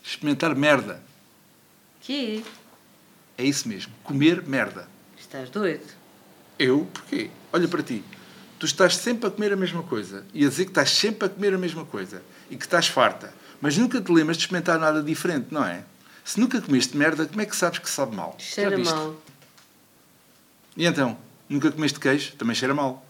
[0.03, 1.03] Experimentar merda.
[2.01, 2.43] Quê?
[3.37, 3.93] É isso mesmo.
[4.03, 4.89] Comer merda.
[5.19, 5.87] Estás doido?
[6.59, 6.87] Eu?
[6.93, 7.31] Porquê?
[7.53, 8.05] Olha para ti.
[8.59, 11.29] Tu estás sempre a comer a mesma coisa e a dizer que estás sempre a
[11.31, 15.03] comer a mesma coisa e que estás farta, mas nunca te lembras de experimentar nada
[15.03, 15.85] diferente, não é?
[16.25, 18.37] Se nunca comeste merda, como é que sabes que sabe mal?
[18.39, 19.17] Cheira mal.
[20.77, 21.17] E então?
[21.49, 22.37] Nunca comeste queijo?
[22.37, 23.05] Também cheira mal.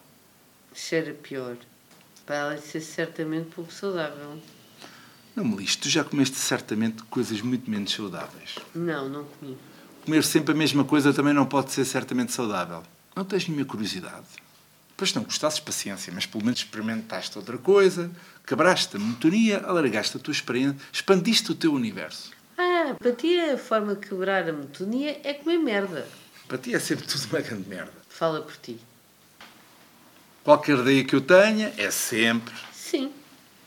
[0.72, 1.56] Cheira pior.
[2.24, 4.40] Para de ser certamente pouco saudável.
[5.34, 8.56] Não me lixes, tu já comeste certamente coisas muito menos saudáveis.
[8.74, 9.56] Não, não comi.
[10.04, 12.82] Comer sempre a mesma coisa também não pode ser certamente saudável.
[13.14, 14.26] Não tens nenhuma curiosidade.
[14.96, 18.10] Pois não gostasses, paciência, mas pelo menos experimentaste outra coisa,
[18.46, 22.30] quebraste a monotonia, alargaste a tua experiência, expandiste o teu universo.
[22.58, 26.06] Ah, para ti a forma de quebrar a monotonia é comer merda.
[26.46, 27.92] Para ti é sempre tudo uma grande merda.
[28.08, 28.78] Fala por ti.
[30.44, 32.54] Qualquer ideia que eu tenha é sempre.
[32.72, 33.12] Sim.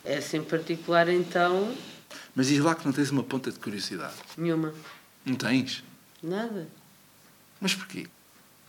[0.04, 1.76] Essa em particular, então,
[2.36, 4.16] Mas diz lá que não tens uma ponta de curiosidade.
[4.38, 4.74] nenhuma.
[5.26, 5.84] Não tens?
[6.22, 6.68] Nada.
[7.62, 8.08] Mas porquê?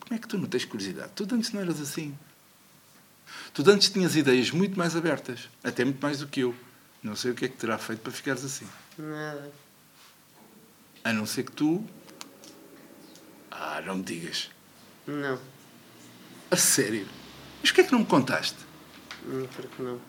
[0.00, 1.10] Como é que tu não tens curiosidade?
[1.14, 2.16] Tu antes não eras assim.
[3.52, 5.48] Tu antes tinhas ideias muito mais abertas.
[5.62, 6.54] Até muito mais do que eu.
[7.02, 8.66] Não sei o que é que terá feito para ficares assim.
[8.98, 9.50] Nada.
[11.02, 11.84] A não ser que tu.
[13.50, 14.50] Ah, não me digas.
[15.06, 15.38] Não.
[16.50, 17.06] A sério?
[17.60, 18.56] Mas o que é que não me contaste?
[19.26, 20.00] Hum, porque não.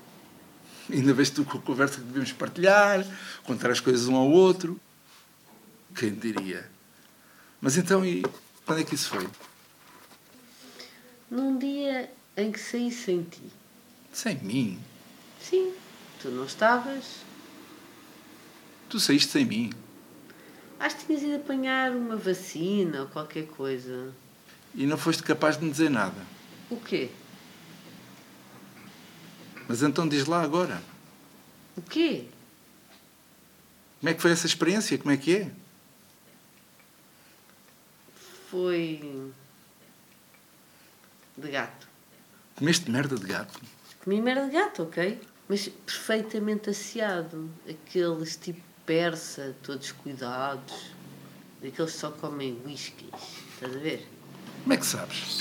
[0.89, 3.05] Ainda vês tu com a conversa que devemos partilhar,
[3.43, 4.79] contar as coisas um ao outro.
[5.95, 6.69] Quem diria?
[7.59, 8.23] Mas então, e
[8.65, 9.27] quando é que isso foi?
[11.29, 13.41] Num dia em que saí sem ti.
[14.11, 14.79] Sem mim?
[15.41, 15.73] Sim.
[16.21, 17.17] Tu não estavas.
[18.89, 19.73] Tu saíste sem mim.
[20.79, 24.13] Acho que tinhas ido apanhar uma vacina ou qualquer coisa.
[24.73, 26.21] E não foste capaz de me dizer nada.
[26.69, 27.09] O quê?
[29.67, 30.81] Mas então diz lá agora.
[31.75, 32.27] O quê?
[33.99, 34.97] Como é que foi essa experiência?
[34.97, 35.51] Como é que é?
[38.49, 39.31] Foi.
[41.37, 41.87] de gato.
[42.55, 43.59] Comeste merda de gato?
[44.03, 45.19] Comi merda de gato, ok?
[45.49, 47.49] Mas perfeitamente asseado.
[47.67, 50.91] Aqueles tipo persa, todos cuidados.
[51.61, 53.09] Daqueles que só comem whiskies.
[53.53, 54.07] Estás a ver?
[54.61, 55.39] Como é que sabes?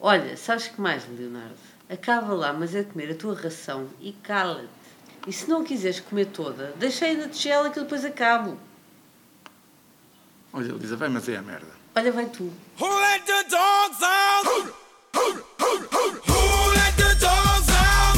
[0.00, 1.67] Olha, sabes que mais, Leonardo?
[1.90, 4.68] Acaba lá, mas é comer a tua ração e cala-te.
[5.26, 8.58] E se não quiseres comer toda, deixa aí na tigela que eu depois acabo.
[10.52, 11.66] Olha, Elisa, vai, mas é a merda.
[11.96, 12.52] Olha, vai tu.
[12.78, 14.46] Who let the dogs out?
[14.46, 15.30] Who
[16.74, 18.16] let the dogs out?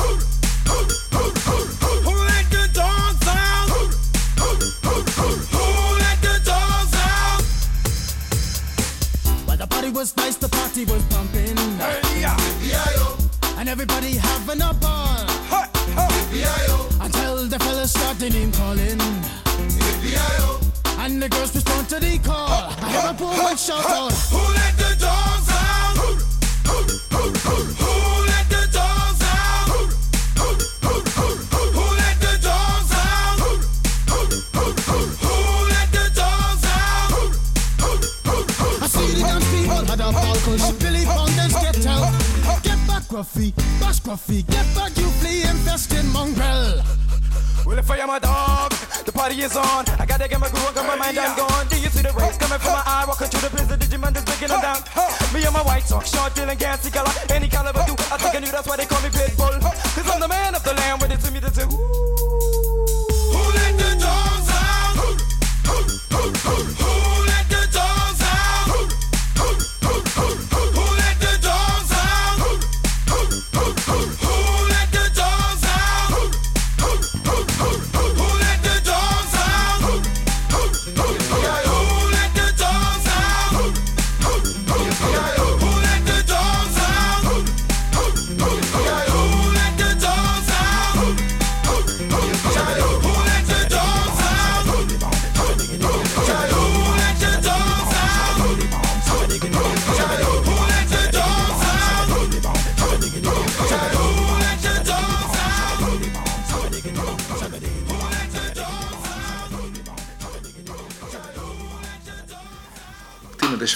[2.05, 3.71] Who let the dogs out?
[5.53, 7.43] Who let the dogs out?
[9.47, 11.57] Well, the party was nice, the party was pumping.
[13.61, 15.21] And everybody having a ball.
[16.99, 18.99] Until the fellas started name calling.
[20.99, 22.49] And the girls respond to the call.
[22.49, 24.70] I hear a woman shout out.
[44.11, 44.27] Out.
[44.27, 46.83] Get back, Gruffy, bash Gruffy, get back, you flea infested mongrel.
[47.67, 48.73] Well, if I am a dog,
[49.05, 49.85] the party is on.
[49.99, 51.67] I gotta get my groove on, got my mind, I'm gone.
[51.69, 53.05] Do you see the rays coming from my eye?
[53.07, 54.83] Walking through the the Digimon is breaking them down.
[55.33, 57.13] Me and my white talk, short, dealing, gassy color.
[57.31, 57.93] Any caliber, do.
[58.11, 59.30] I think I knew that's why they call me Pitbull.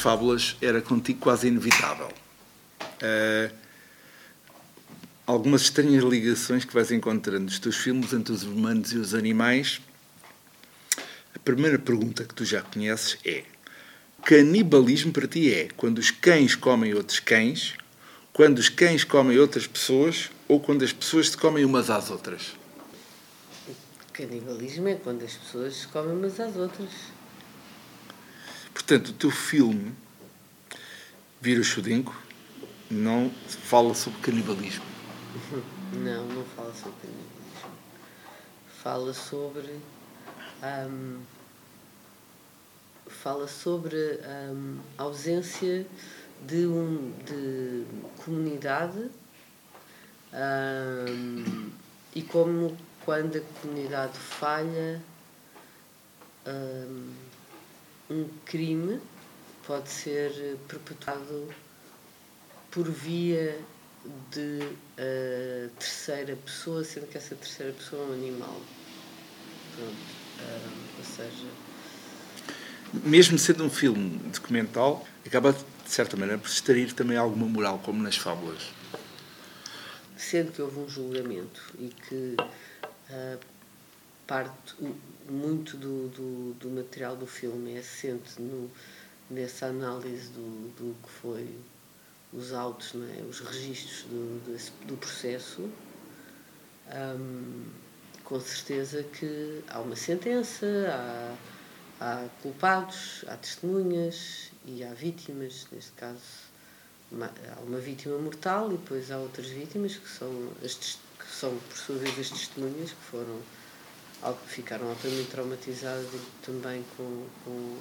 [0.04, 2.10] Fábulas era contigo quase inevitável.
[3.00, 3.50] Eh,
[5.26, 9.80] algumas estranhas ligações que vais encontrando nos teus filmes entre os humanos e os animais.
[11.34, 13.44] A primeira pergunta que tu já conheces é:
[14.22, 17.72] canibalismo para ti é quando os cães comem outros cães,
[18.30, 22.52] quando os cães comem outras pessoas ou quando as pessoas se comem umas às outras?
[24.12, 26.90] Canibalismo é quando as pessoas se comem umas às outras.
[28.86, 29.94] Portanto, o teu filme,
[31.40, 32.14] Vira o Chudinco,
[32.90, 34.84] não fala sobre canibalismo.
[35.94, 37.70] Não, não fala sobre canibalismo.
[38.82, 39.80] Fala sobre.
[40.62, 41.20] ahm,
[43.06, 44.20] fala sobre
[44.98, 45.86] a ausência
[46.46, 47.86] de, um, de
[48.22, 49.10] comunidade
[50.30, 51.70] ahm,
[52.14, 55.02] e como quando a comunidade falha
[56.44, 57.23] ahm,
[58.10, 59.00] um crime
[59.66, 61.48] pode ser perpetuado
[62.70, 63.58] por via
[64.30, 68.60] de eh, terceira pessoa, sendo que essa terceira pessoa é um animal.
[69.76, 69.96] Pronto.
[70.40, 71.48] Ah, ou seja,
[73.04, 78.02] Mesmo sendo um filme documental, acaba, de certa maneira, por extrair também alguma moral, como
[78.02, 78.62] nas fábulas.
[80.16, 82.36] sendo que houve um julgamento e que
[83.10, 83.38] ah,
[84.26, 84.74] parte
[85.28, 88.70] muito do, do, do material do filme é assente no,
[89.30, 91.48] nessa análise do, do que foi
[92.32, 93.22] os autos, não é?
[93.22, 95.68] os registros do, desse- do processo,
[96.90, 97.64] Ahm,
[98.24, 101.36] com certeza que há uma sentença, há,
[102.00, 106.20] há culpados, há testemunhas e há vítimas, neste caso
[107.10, 110.30] uma- há uma vítima mortal e depois há outras vítimas que são,
[110.62, 113.40] as, que são por sua vez as testemunhas que foram
[114.46, 115.28] ficaram altamente
[116.12, 117.78] e também com, com,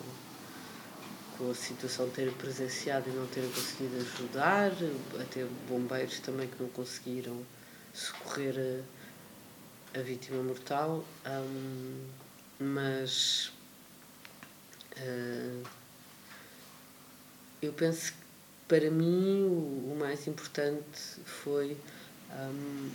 [1.37, 4.71] com a situação de terem presenciado e não terem conseguido ajudar,
[5.21, 7.41] até bombeiros também que não conseguiram
[7.93, 8.83] socorrer
[9.95, 12.07] a, a vítima mortal, hum,
[12.59, 13.51] mas
[14.97, 15.63] ah,
[17.61, 18.17] eu penso que
[18.67, 21.77] para mim o, o mais importante foi
[22.31, 22.91] hum,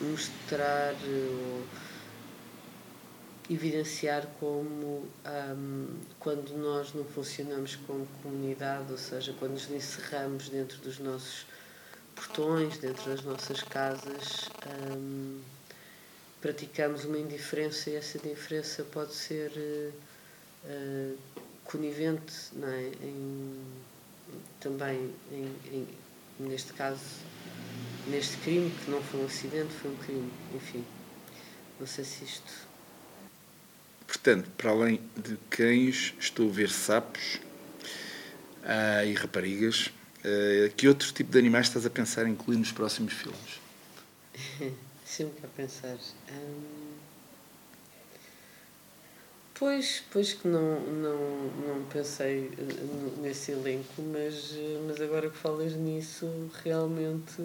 [0.00, 1.64] mostrar ou
[3.52, 5.06] evidenciar como
[5.56, 5.86] hum,
[6.18, 11.46] quando nós não funcionamos como comunidade, ou seja, quando nos encerramos dentro dos nossos
[12.14, 14.48] portões, dentro das nossas casas,
[14.96, 15.40] hum,
[16.40, 19.90] praticamos uma indiferença e essa indiferença pode ser eh,
[20.66, 21.12] eh,
[21.64, 22.82] conivente não é?
[23.02, 23.60] em,
[24.60, 25.88] também em, em-
[26.40, 27.00] neste caso
[28.08, 30.84] neste crime que não foi um acidente foi um crime enfim
[31.78, 32.52] não sei se isto
[34.12, 37.40] Portanto, para além de cães, estou a ver sapos
[38.62, 39.90] ah, e raparigas.
[40.22, 43.58] Ah, que outro tipo de animais estás a pensar incluir nos próximos filmes?
[45.02, 45.96] Deixa-me cá pensar.
[46.30, 46.92] Hum,
[49.54, 51.18] Pois, pois que não, não,
[51.68, 56.28] não pensei eh, nesse elenco, mas, eh, mas agora que falas nisso,
[56.64, 57.40] realmente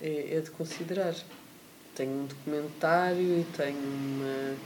[0.00, 1.14] é, é de considerar.
[1.94, 4.56] Tenho um documentário e tenho uma,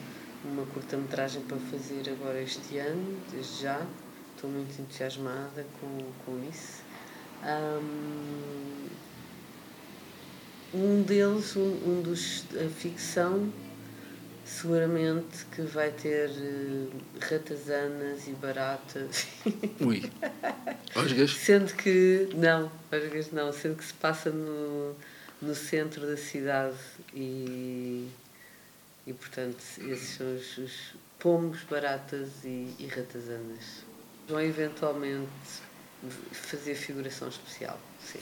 [0.45, 3.85] uma curta-metragem para fazer agora este ano, desde já.
[4.35, 6.83] Estou muito entusiasmada com, com isso.
[10.73, 13.53] Um deles, um, um dos a ficção,
[14.45, 16.87] seguramente que vai ter eh,
[17.21, 19.27] ratazanas e baratas.
[19.81, 20.11] Ui.
[20.97, 21.31] Osgas?
[21.37, 24.97] Sendo que, não, Osgas não, sendo que se passa no,
[25.41, 26.77] no centro da cidade
[27.15, 28.09] e,
[29.07, 33.85] E portanto, esses são os, os pomos, baratas e, e ratazanas.
[34.29, 35.29] Vão eventualmente
[36.33, 38.21] fazer figuração especial, sim.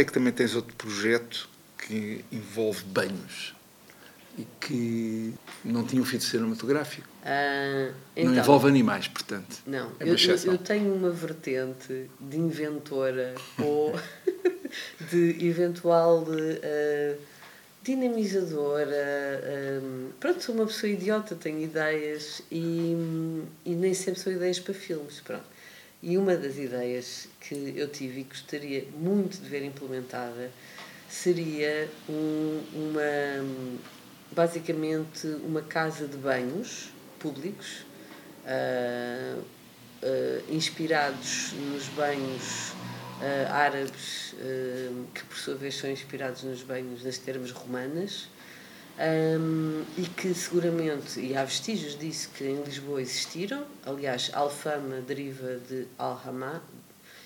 [0.00, 1.46] Sei que também tens outro projeto
[1.76, 3.54] que envolve banhos
[4.38, 7.06] e que não tinha um fito cinematográfico.
[7.22, 9.58] Ah, não então, envolve animais, portanto.
[9.66, 13.94] Não, É eu, eu- tenho uma vertente de inventora ou
[15.12, 16.24] de eventual
[16.62, 17.16] eh,
[17.82, 18.90] dinamizadora.
[18.96, 19.80] eh,
[20.18, 22.96] pronto, sou uma pessoa idiota, tenho ideias e,
[23.66, 25.20] e nem sempre são ideias para filmes.
[25.20, 25.44] Pronto.
[26.02, 30.50] E uma das ideias que eu tive e gostaria muito de ver implementada
[31.08, 33.80] seria um- uma
[34.32, 37.84] basicamente uma casa de banhos públicos
[38.46, 39.36] ah,
[40.02, 42.72] ah, inspirados nos banhos
[43.20, 44.34] ah, árabes
[45.14, 48.28] que por sua vez são inspirados nos banhos nas termas romanas
[49.00, 55.58] um, e que seguramente, e há vestígios disso que em Lisboa existiram, aliás, Alfama deriva
[55.68, 56.62] de Alhamá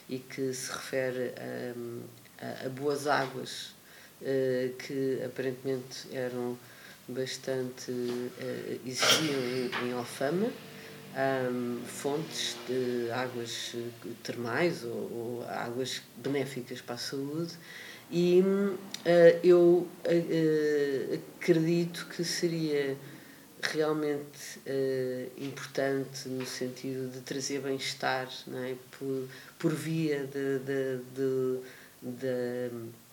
[0.08, 1.32] e que se refere
[1.76, 2.00] um,
[2.40, 3.74] a, a boas águas
[4.22, 6.56] uh, que aparentemente eram
[7.08, 7.90] bastante.
[7.90, 10.50] uh, existiam em, em Alfama.
[11.16, 17.52] um, fontes de águas eh, termais ou, ou águas benéficas para a saúde
[18.10, 18.42] e
[19.04, 22.96] eh, eu eh, acredito que seria
[23.62, 28.74] realmente eh, importante no sentido de trazer bem-estar é?
[28.98, 29.28] por,
[29.58, 31.60] por via de, de, de,
[32.02, 33.04] de-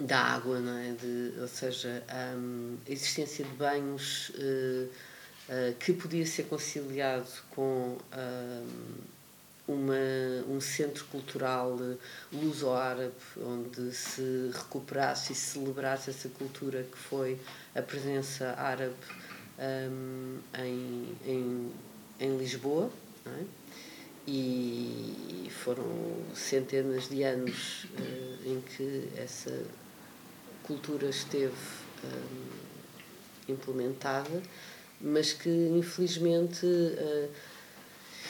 [0.00, 0.90] da água, não é?
[0.92, 2.02] De, ou seja,
[2.36, 4.86] hum, a existência de banhos eh,
[5.48, 7.96] eh, que podia ser conciliado com
[9.66, 9.94] uma,
[10.48, 11.78] um centro cultural
[12.32, 17.38] luso-árabe onde se recuperasse e se celebrasse essa cultura que foi
[17.74, 18.94] a presença árabe
[19.58, 21.72] hum, em, em,
[22.20, 22.90] em Lisboa.
[23.26, 23.44] é?
[24.26, 25.84] E foram
[26.34, 29.64] centenas de anos eh, em que essa
[30.62, 31.52] cultura esteve
[32.02, 32.48] hum,
[33.48, 34.42] implementada,
[34.98, 37.28] mas que infelizmente eh,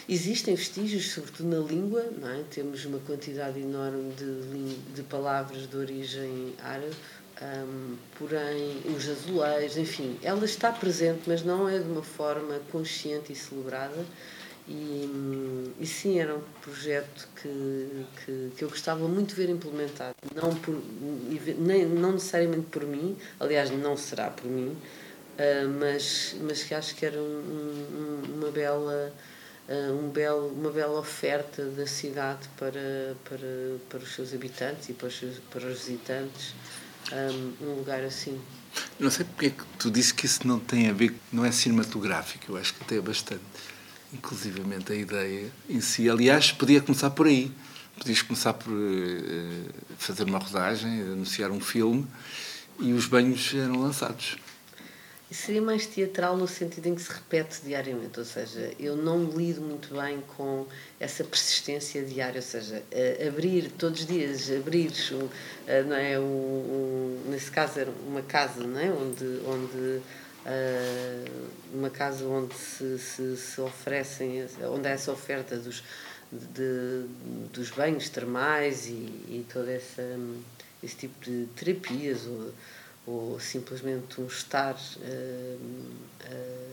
[0.08, 2.42] Existem vestígios, sobretudo na língua, não é?
[2.50, 6.94] temos uma quantidade enorme de, de palavras de origem árabe,
[7.40, 13.32] hum, porém, os azulejos, enfim, ela está presente, mas não é de uma forma consciente
[13.32, 14.04] e celebrada.
[14.68, 14.72] E,
[15.12, 20.14] hum, e sim, era um projeto que, que, que eu gostava muito de ver implementado,
[20.34, 20.82] não, por,
[21.58, 24.74] nem, não necessariamente por mim, aliás, não será por mim,
[25.38, 29.33] ah, mas, mas que acho que era um- um- uma bela uh,
[29.68, 35.08] um belo, uma bela oferta da cidade para, para, para os seus habitantes e para
[35.08, 36.54] os, seus, para os visitantes,
[37.12, 38.40] um, um lugar assim.
[38.98, 41.52] Não sei porque é que tu disse que isso não tem a ver, não é
[41.52, 43.42] cinematográfico, eu acho que até é bastante.
[44.12, 46.08] Inclusivamente a ideia em si.
[46.08, 47.50] Aliás, podia começar por aí.
[47.96, 52.06] Podias começar por eh, fazer uma rodagem, anunciar um filme
[52.78, 54.36] e os banhos eram lançados.
[55.34, 59.60] Seria mais teatral no sentido em que se repete diariamente, ou seja, eu não lido
[59.60, 60.64] muito bem com
[61.00, 64.92] essa persistência diária, ou seja, eh, abrir todos os dias, abrir
[65.66, 70.00] eh, não é, um, um- nesse caso era uma casa, não é, onde, onde
[70.46, 71.24] eh,
[71.72, 75.82] uma casa onde se, se, se oferecem, onde há essa oferta dos,
[76.30, 77.06] de,
[77.52, 80.02] dos banhos termais e, e todo essa,
[80.80, 82.52] esse tipo de terapias ou,
[83.06, 85.56] ou simplesmente um estar, eh,
[86.24, 86.68] eh,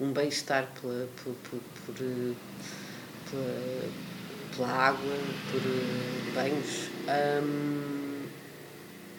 [0.00, 2.34] um bem-estar pela, por, por, por, eh,
[3.30, 3.90] pela,
[4.56, 5.16] pela água,
[5.50, 6.88] por banhos.
[7.42, 8.26] Hum,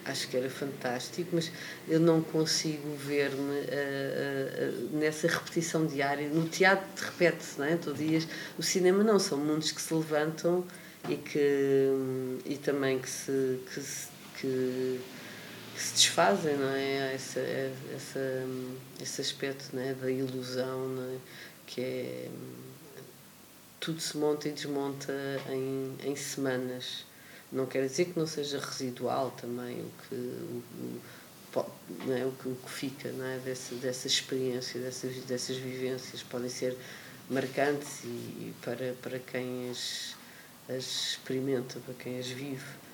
[0.06, 1.52] acho que era fantástico, mas
[1.88, 6.30] eu não consigo ver-me eh, nessa repetição diária.
[6.30, 7.76] No teatro repete-se, não é?
[7.76, 8.28] Todos os dias.
[8.58, 10.64] O cinema não, são mundos que se levantam
[11.10, 14.08] e que hum, e também que se, que se,
[14.40, 15.00] que,
[15.76, 17.14] que se desfazem, não é?
[17.14, 17.40] Essa,
[17.94, 19.94] essa, hum, esse aspecto não é?
[19.94, 21.18] da ilusão, não é?
[21.68, 22.30] que é
[23.80, 25.14] tudo se monta e desmonta
[25.50, 27.06] em, em semanas.
[27.52, 30.64] Não quer dizer que não seja residual também o que, o,
[31.60, 32.26] o, é?
[32.26, 33.38] o que, o que fica não é?
[33.40, 36.24] dessa, dessa experiência, dessas, dessas vivências.
[36.24, 36.76] Podem ser
[37.30, 40.16] marcantes e, e para, para quem as,
[40.70, 42.85] as experimenta, para quem as vive.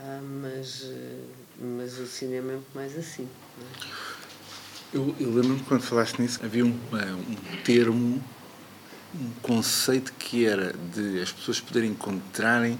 [0.00, 1.24] Ah, mas, eh,
[1.60, 3.28] mas o cinema é muito mais assim.
[3.58, 3.98] não é?
[4.92, 8.22] Eu, eu lembro-me quando falaste nisso, havia um, um termo,
[9.14, 12.78] um conceito que era de as pessoas poderem encontrarem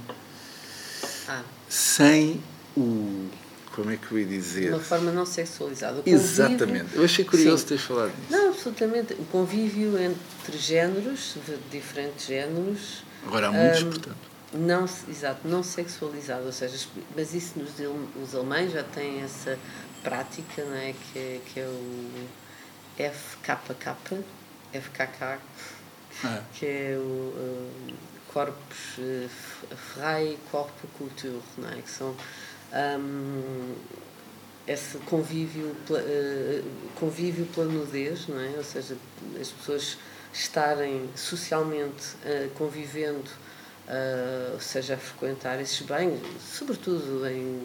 [1.29, 2.41] Ah, sem
[2.77, 3.29] o.
[3.75, 4.71] Como é que eu ia de dizer?
[4.75, 5.97] uma forma não sexualizada.
[6.03, 6.97] Convívio- Exatamente.
[6.97, 7.69] Eu achei curioso Sim.
[7.69, 8.31] teres falado nisso.
[8.33, 9.13] Não, absolutamente.
[9.15, 13.03] O convívio entre géneros, de diferentes géneros.
[13.25, 14.17] Agora há muitos, hum, portanto.
[14.53, 17.73] Não, exato, não sexualizado, ou seja, mas isso nos
[18.23, 19.59] os alemães já têm essa
[20.03, 20.95] prática, não é?
[21.13, 22.11] Que é, que é o
[22.97, 24.25] FKK,
[24.73, 25.39] FKK,
[26.25, 26.43] Ah.
[26.55, 27.95] que é o um,
[28.33, 31.83] Corpus eh, F- Freie Corpo Culture, não é?
[31.83, 32.15] Que são
[32.99, 33.75] hum,
[34.67, 36.63] esse convívio, pela- eh,
[36.99, 38.55] convívio pela nudez, não é?
[38.57, 38.97] Ou seja,
[39.41, 39.99] as pessoas
[40.33, 43.31] estarem socialmente eh, convivendo,
[44.55, 47.63] ou seja, a frequentar esses banhos, sobretudo em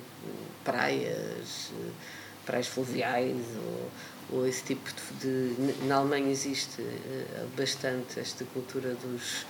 [0.64, 1.90] praias, eh,
[2.46, 3.92] praias fluviais ou,
[4.40, 9.46] ou esse tipo de, de- Na Alemanha existe eh, bastante esta cultura dos,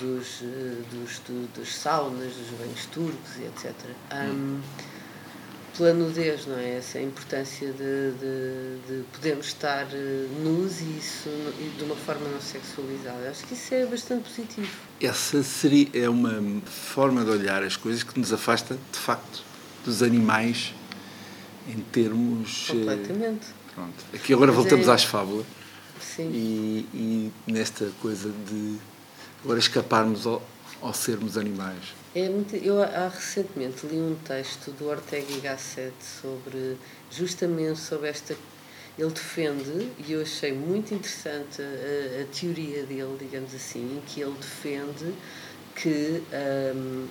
[0.00, 3.72] dos, eh, dos, do- dos saunas, dos banhos turcos e etc.
[4.12, 4.60] Hum,
[5.76, 6.76] pela nudez, não é?
[6.78, 9.86] Essa é a importância de, de, de podermos estar
[10.42, 11.28] nus e isso
[11.60, 13.30] e de uma forma não sexualizada.
[13.30, 14.87] Acho que isso é bastante positivo.
[15.00, 19.42] Essa seria, é uma forma de olhar as coisas que nos afasta, de facto,
[19.84, 20.74] dos animais
[21.68, 22.66] em termos.
[22.70, 23.46] eh, Completamente.
[23.74, 23.94] Pronto.
[24.12, 25.46] Aqui agora Mas voltamos é- às fábulas
[26.00, 26.28] Sim.
[26.32, 28.76] e, e nesta coisa de
[29.44, 30.42] agora escaparmos ao,
[30.82, 31.94] ao sermos animais.
[32.12, 36.76] É muito, eu há, recentemente li um texto do Ortega y Gasset sobre
[37.12, 38.34] justamente sobre esta
[38.98, 44.34] ele defende e eu achei muito interessante a, a teoria dele digamos assim que ele
[44.34, 45.14] defende
[45.74, 46.22] que
[46.74, 47.06] hum,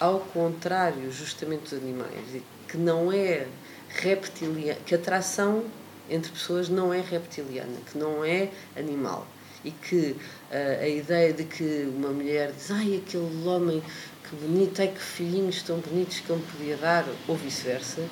[0.00, 3.46] ao contrário justamente dos animais que não é
[3.88, 5.64] reptiliana que a atração
[6.10, 9.26] entre pessoas não é reptiliana que não é animal.
[9.64, 10.16] E que
[10.50, 13.82] ah, a ideia de que uma mulher diz ai aquele homem
[14.28, 18.02] que bonito, ai que filhinhos tão bonitos que ele podia dar, ou vice-versa,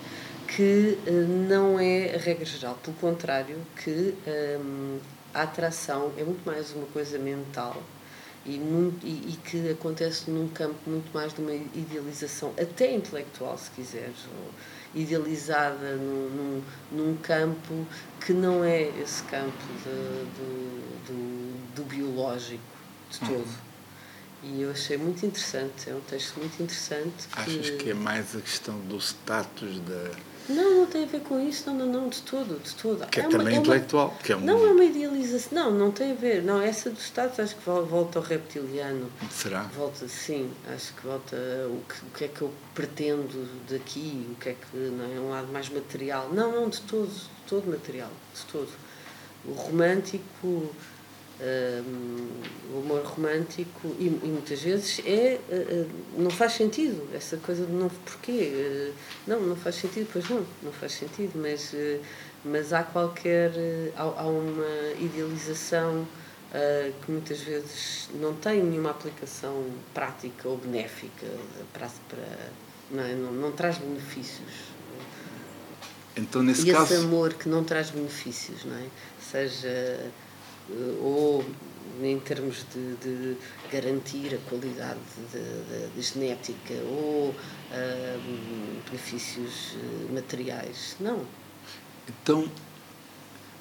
[0.54, 2.78] que eh, não é a regra geral.
[2.82, 4.14] Pelo contrário, que
[4.60, 4.98] hum,
[5.34, 7.80] a atração é muito mais uma coisa mental
[8.46, 13.58] e, muito, e, e que acontece num campo muito mais de uma idealização, até intelectual,
[13.58, 14.16] se quiseres,
[14.94, 17.86] idealizada num, num, num campo
[18.24, 19.52] que não é esse campo
[19.84, 22.62] de- do, do, do biológico
[23.10, 23.68] de todo.
[24.42, 27.26] E eu achei muito interessante, é um texto muito interessante.
[27.32, 30.10] Achas que é mais a questão do status da.
[30.48, 33.06] Não, não tem a ver com isso, não, não, não, de todo, de todo.
[33.08, 34.16] que é, uma- também uma- intelectual?
[34.28, 36.42] É um, Não, é uma idealização, não, não tem a ver.
[36.42, 39.10] Não, essa do status acho que vol- volta ao reptiliano.
[39.30, 39.62] Será?
[39.64, 44.34] Volta, sim, acho que volta o que, o que é que eu pretendo daqui, o
[44.40, 46.30] que é que não é um lado mais material.
[46.32, 48.68] Não, não, de todo, de todo material, de todo.
[49.44, 50.72] O romântico,
[51.40, 55.86] o amor romântico, e, e muitas vezes é, eh, eh,
[56.16, 58.52] não faz sentido, essa coisa de não, porquê?
[58.54, 58.92] Eh,
[59.26, 61.74] Não, não faz sentido, pois não, não faz sentido, mas,
[62.44, 63.52] mas há qualquer,
[63.96, 66.06] há, há uma idealização
[66.52, 71.26] ah, que muitas vezes não tem nenhuma aplicação prática ou benéfica
[71.72, 72.50] para, para
[72.90, 73.14] não, é?
[73.14, 74.68] não, não traz benefícios.
[76.16, 76.94] Então, nesse e caso.
[76.94, 78.86] esse amor que não traz benefícios, não é?
[79.20, 80.10] Seja
[81.00, 81.44] ou
[82.02, 83.36] em termos de, de
[83.72, 84.98] garantir a qualidade
[85.32, 87.34] de, de- de genética ou
[87.72, 88.16] ah,
[88.88, 90.96] benefícios eh, materiais.
[91.00, 91.22] Não.
[92.08, 92.48] Então,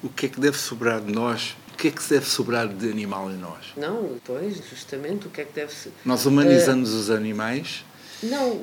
[0.02, 1.56] o que é que deve sobrar de nós?
[1.74, 3.66] O que é que deve sobrar de animal em nós?
[3.76, 5.72] Não, pois, justamente, o que é que deve.
[6.04, 7.84] Nós humanizamos os animais.
[8.22, 8.54] Não, o,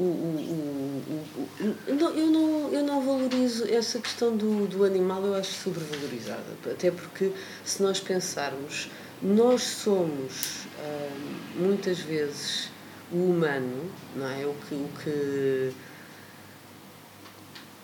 [1.10, 1.26] o,
[1.62, 6.44] o, não, eu, não, eu não valorizo essa questão do, do animal, eu acho sobrevalorizada.
[6.70, 7.32] Até porque,
[7.64, 8.90] se nós pensarmos,
[9.22, 11.10] nós somos ah,
[11.56, 12.70] muitas vezes
[13.10, 14.46] o humano, não é?
[14.46, 14.76] O que.
[14.76, 15.74] O que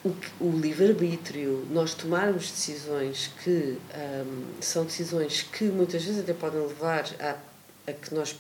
[0.04, 6.62] o, o livre-arbítrio, nós tomarmos decisões que ahm, são decisões que muitas vezes até podem
[6.62, 7.36] levar a,
[7.88, 8.36] a que nós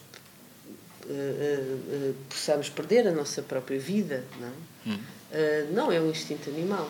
[1.13, 4.99] eh, possamos perder a nossa própria vida, não é?
[5.31, 6.89] Eh, não é um instinto animal.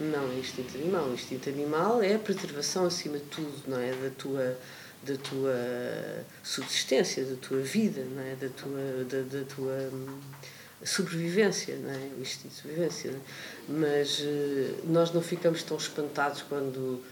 [0.00, 1.06] Não é instinto animal.
[1.06, 3.92] O instinto animal é a preservação acima de tudo, não é?
[3.92, 4.58] Da tua,
[5.02, 8.34] da tua subsistência, da tua vida, não é?
[8.34, 10.18] da, tua, da, da tua hum,
[10.82, 12.10] sobrevivência, não é?
[12.18, 13.10] o instinto de sobrevivência.
[13.10, 13.14] é?
[13.68, 14.22] Mas
[14.84, 17.02] nós não ficamos tão espantados quando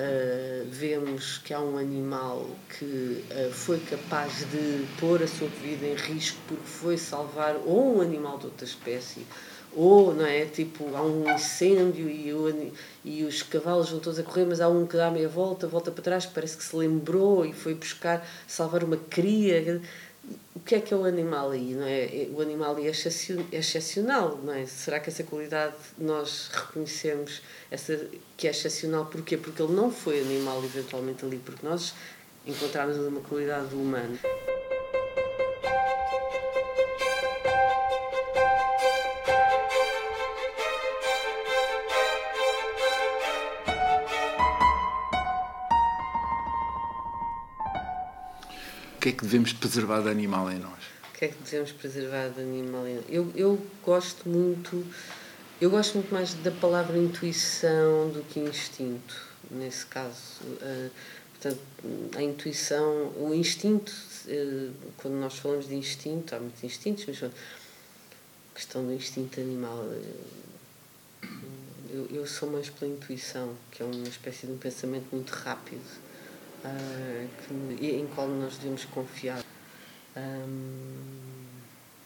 [0.00, 2.46] eh, vemos que há um animal
[2.78, 7.96] que eh, foi capaz de pôr a sua vida em risco porque foi salvar ou
[7.96, 9.26] um animal de outra espécie
[9.74, 12.72] ou não é tipo há um incêndio e, o
[13.04, 15.90] e os cavalos vão todos a correr mas há um que dá meia volta volta
[15.90, 19.82] para trás parece que se lembrou e foi buscar salvar uma cria
[20.54, 22.28] o que é que é o animal aí não é?
[22.32, 24.66] O animal aí é é excepcional não é?
[24.66, 29.36] Será que essa qualidade nós reconhecemos essa que é excepcional porquê?
[29.36, 31.94] Porque ele não foi animal eventualmente ali porque nós
[32.46, 33.76] encontramos uma qualidade do
[48.98, 50.82] O que é que devemos preservar de animal em nós?
[51.08, 52.84] O que é que devemos preservar de animal?
[53.08, 54.84] Eu, eu gosto muito,
[55.60, 59.14] eu gosto muito mais da palavra intuição do que instinto,
[59.52, 60.40] nesse caso.
[60.60, 60.90] Ah,
[61.30, 61.60] portanto,
[62.16, 63.92] a intuição, o instinto,
[64.26, 67.30] eh, quando nós falamos de instinto, há muitos instintos, mas a
[68.52, 71.28] questão do instinto animal, eh,
[71.90, 76.07] eu, eu sou mais pela intuição, que é uma espécie de um pensamento muito rápido,
[76.64, 77.26] ah,
[77.78, 79.42] que, em qual nós devemos confiar.
[80.16, 81.44] Hum,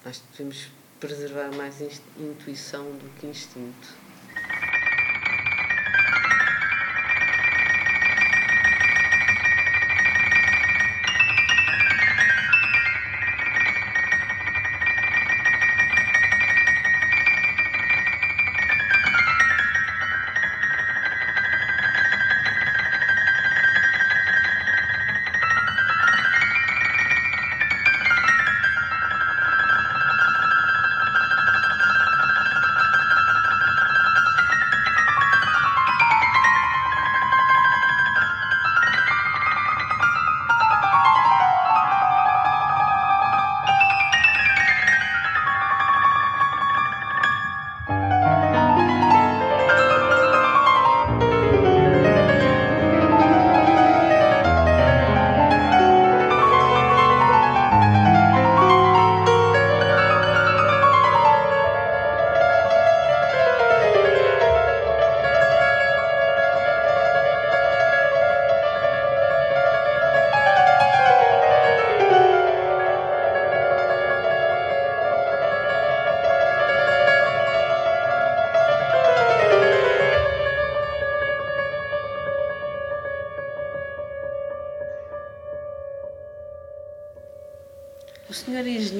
[0.05, 0.68] acho que devemos
[1.00, 1.80] preservar mais
[2.18, 4.01] intuição do que instinto.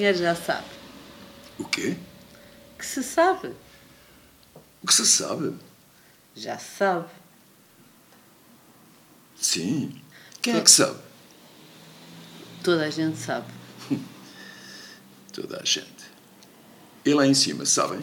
[0.03, 0.67] Engenheiro já sabe.
[1.57, 1.95] O quê?
[2.77, 3.53] Que se sabe.
[4.81, 5.55] O que se sabe?
[6.35, 7.07] Já sabe.
[9.35, 10.01] Sim.
[10.41, 10.99] Quem é que sabe?
[12.63, 13.47] Toda a gente sabe.
[15.31, 16.03] Toda a gente.
[17.05, 18.01] E lá em cima, sabem?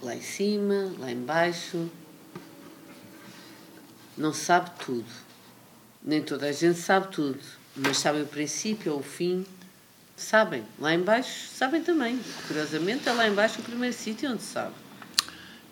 [0.00, 1.88] Lá em cima, lá em baixo.
[4.16, 5.10] Não sabe tudo.
[6.02, 7.40] Nem toda a gente sabe tudo.
[7.76, 9.46] Mas sabem o princípio ou o fim.
[10.16, 10.64] Sabem.
[10.78, 12.20] Lá em baixo sabem também.
[12.46, 14.74] Curiosamente é lá em baixo o primeiro sítio onde sabe.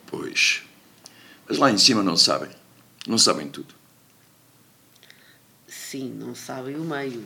[0.07, 0.62] Pois.
[1.49, 2.51] Mas lá em cima não sabem.
[3.07, 3.74] Não sabem tudo.
[5.66, 7.24] Sim, não sabem o meio.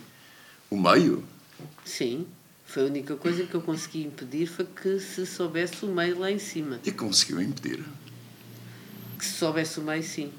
[0.70, 1.24] O meio?
[1.84, 2.26] Sim.
[2.64, 6.30] Foi a única coisa que eu consegui impedir foi que se soubesse o meio lá
[6.30, 6.80] em cima.
[6.84, 7.84] E conseguiu impedir.
[9.18, 10.32] Que se soubesse o meio, sim.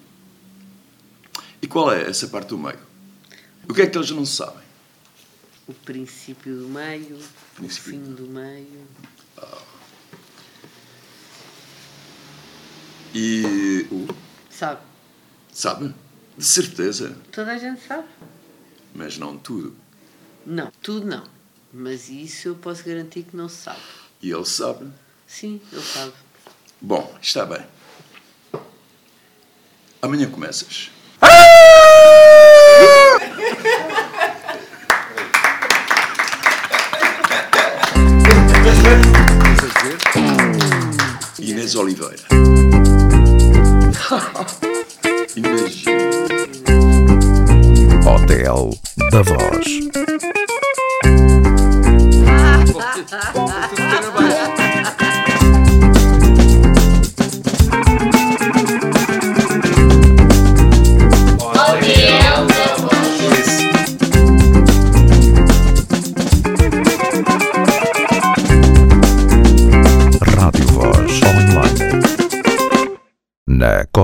[1.62, 2.80] E qual é essa parte do meio?
[3.70, 4.65] O que é que eles não sabem?
[5.68, 7.20] O princípio do meio,
[7.56, 7.94] Princípio.
[7.94, 8.88] o fim do meio.
[13.14, 14.08] E o.
[14.50, 14.82] Sabe?
[15.52, 15.94] Sabe?
[16.38, 17.18] De certeza.
[17.32, 18.08] Toda a gente sabe.
[18.94, 19.76] Mas não tudo.
[20.46, 21.24] Não, tudo não.
[21.74, 23.80] Mas isso eu posso garantir que não se sabe.
[24.22, 24.92] E ele sabe.
[25.26, 26.14] Sim, ele sabe.
[26.82, 27.66] Bom, está bem.
[30.02, 30.92] Amanhã começas.
[41.66, 42.22] Inês Oliveira.
[45.36, 46.06] Imagina.
[48.08, 48.70] Hotel
[49.10, 49.66] da Voz.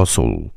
[0.01, 0.49] Rasul